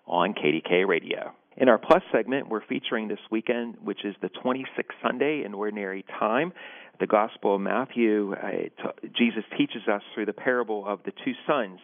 on 0.06 0.34
KDKA 0.34 0.88
Radio. 0.88 1.32
In 1.58 1.70
our 1.70 1.78
Plus 1.78 2.04
segment, 2.12 2.50
we're 2.50 2.66
featuring 2.66 3.08
this 3.08 3.20
weekend, 3.32 3.76
which 3.84 4.06
is 4.06 4.16
the 4.22 4.30
26th 4.30 4.94
Sunday 5.02 5.44
in 5.44 5.54
Ordinary 5.54 6.06
Time. 6.20 6.54
The 7.00 7.08
Gospel 7.08 7.56
of 7.56 7.62
Matthew, 7.62 8.34
uh, 8.34 8.52
t- 8.52 9.10
Jesus 9.18 9.44
teaches 9.58 9.88
us 9.92 10.02
through 10.14 10.28
the 10.28 10.34
parable 10.34 10.86
of 10.86 11.00
the 11.04 11.12
two 11.24 11.34
sons 11.48 11.80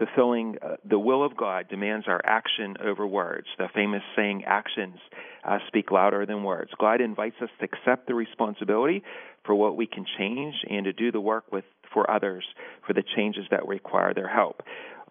fulfilling 0.00 0.56
uh, 0.62 0.76
the 0.88 0.98
will 0.98 1.24
of 1.24 1.36
God 1.36 1.68
demands 1.68 2.06
our 2.08 2.20
action 2.24 2.76
over 2.82 3.06
words. 3.06 3.46
The 3.58 3.68
famous 3.74 4.02
saying, 4.16 4.44
actions 4.46 4.96
uh, 5.44 5.58
speak 5.68 5.90
louder 5.90 6.24
than 6.24 6.42
words. 6.42 6.70
God 6.80 7.00
invites 7.00 7.36
us 7.42 7.50
to 7.60 7.66
accept 7.66 8.06
the 8.06 8.14
responsibility 8.14 9.02
for 9.44 9.54
what 9.54 9.76
we 9.76 9.86
can 9.86 10.06
change 10.18 10.54
and 10.68 10.84
to 10.86 10.92
do 10.92 11.12
the 11.12 11.20
work 11.20 11.52
with 11.52 11.64
for 11.92 12.10
others 12.10 12.44
for 12.86 12.92
the 12.92 13.02
changes 13.16 13.44
that 13.50 13.66
require 13.66 14.14
their 14.14 14.28
help. 14.28 14.62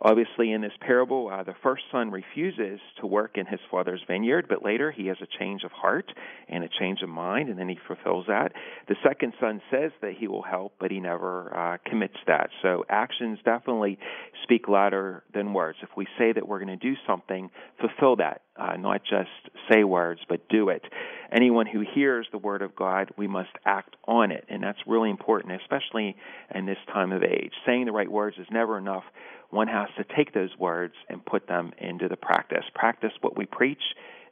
Obviously, 0.02 0.54
in 0.54 0.62
this 0.62 0.72
parable, 0.80 1.30
uh, 1.30 1.44
the 1.44 1.56
first 1.62 1.84
son 1.92 2.10
refuses 2.10 2.80
to 3.02 3.06
work 3.06 3.38
in 3.38 3.46
his 3.46 3.60
father's 3.70 4.02
vineyard, 4.08 4.46
but 4.48 4.64
later 4.64 4.92
he 4.92 5.08
has 5.08 5.18
a 5.22 5.28
change 5.40 5.64
of 5.66 5.72
heart 5.72 6.10
and 6.48 6.64
a 6.64 6.70
change 6.80 7.02
of 7.02 7.10
mind, 7.10 7.50
and 7.50 7.60
then 7.60 7.68
he 7.68 7.78
fulfills 7.86 8.26
that. 8.28 8.54
The 8.88 8.96
second 9.04 9.34
son 9.42 9.62
says 9.70 9.92
that 10.02 10.14
he 10.18 10.30
will 10.30 10.42
help, 10.42 10.74
but 10.80 10.90
he 10.90 11.02
never 11.02 11.54
uh, 11.54 11.78
commits 11.90 12.16
that. 12.28 12.50
So 12.62 12.86
actions 12.90 13.40
definitely 13.44 14.00
speak 14.44 14.70
louder 14.70 15.24
than 15.34 15.54
words. 15.54 15.80
If 15.82 15.90
we 15.98 16.08
say 16.18 16.32
that 16.32 16.48
we're 16.48 16.64
going 16.64 16.80
to 16.80 16.88
do 16.88 16.96
something, 17.06 17.52
fulfill 17.82 18.16
that, 18.18 18.44
uh, 18.56 18.78
not 18.78 19.02
just 19.04 19.30
say 19.70 19.84
words, 19.84 20.22
but 20.30 20.48
do 20.48 20.70
it. 20.70 20.84
Anyone 21.30 21.68
who 21.68 21.84
hears 21.94 22.26
the 22.32 22.38
word 22.38 22.62
of 22.62 22.74
God, 22.74 23.12
we 23.18 23.28
must 23.28 23.52
act 23.66 23.98
on 24.08 24.32
it, 24.32 24.46
and 24.50 24.64
that's 24.64 24.80
really 24.88 25.10
important, 25.10 25.60
especially 25.62 26.16
in 26.56 26.66
this 26.66 26.78
time 26.92 27.12
of 27.12 27.22
age. 27.22 27.52
Saying 27.66 27.86
the 27.86 27.92
right 27.92 28.10
words 28.10 28.38
is 28.40 28.48
never 28.50 28.78
enough 28.78 29.04
one 29.50 29.68
has 29.68 29.88
to 29.98 30.16
take 30.16 30.34
those 30.34 30.56
words 30.58 30.94
and 31.10 31.26
put 31.26 31.48
them 31.48 31.72
into 31.80 32.08
the 32.08 32.18
practice. 32.18 32.64
Practice 32.74 33.12
what 33.22 33.38
we 33.38 33.46
preach, 33.46 33.82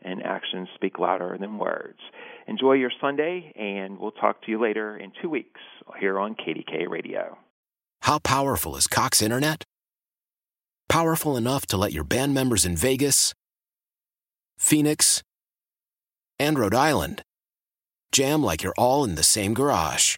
and 0.02 0.24
actions 0.24 0.70
speak 0.76 1.00
louder 1.00 1.38
than 1.40 1.58
words. 1.58 2.00
Enjoy 2.48 2.74
your 2.74 2.92
Sunday, 3.02 3.52
and 3.56 4.00
we'll 4.00 4.12
talk 4.12 4.44
to 4.44 4.52
you 4.52 4.62
later 4.62 4.98
in 4.98 5.12
two 5.22 5.30
weeks 5.30 5.60
here 6.00 6.20
on 6.20 6.36
KDKA 6.36 6.88
Radio. 6.88 7.38
How 8.02 8.20
powerful 8.20 8.76
is 8.76 8.88
Cox 8.88 9.22
Internet? 9.22 9.64
Powerful 10.88 11.36
enough 11.36 11.66
to 11.68 11.78
let 11.78 11.92
your 11.92 12.04
band 12.04 12.34
members 12.34 12.66
in 12.66 12.78
Vegas, 12.78 13.34
Phoenix, 14.58 15.24
and 16.40 16.58
Rhode 16.58 16.76
Island 16.76 17.24
jam 18.12 18.42
like 18.42 18.64
you're 18.64 18.74
all 18.78 19.04
in 19.04 19.16
the 19.16 19.24
same 19.24 19.54
garage. 19.54 20.18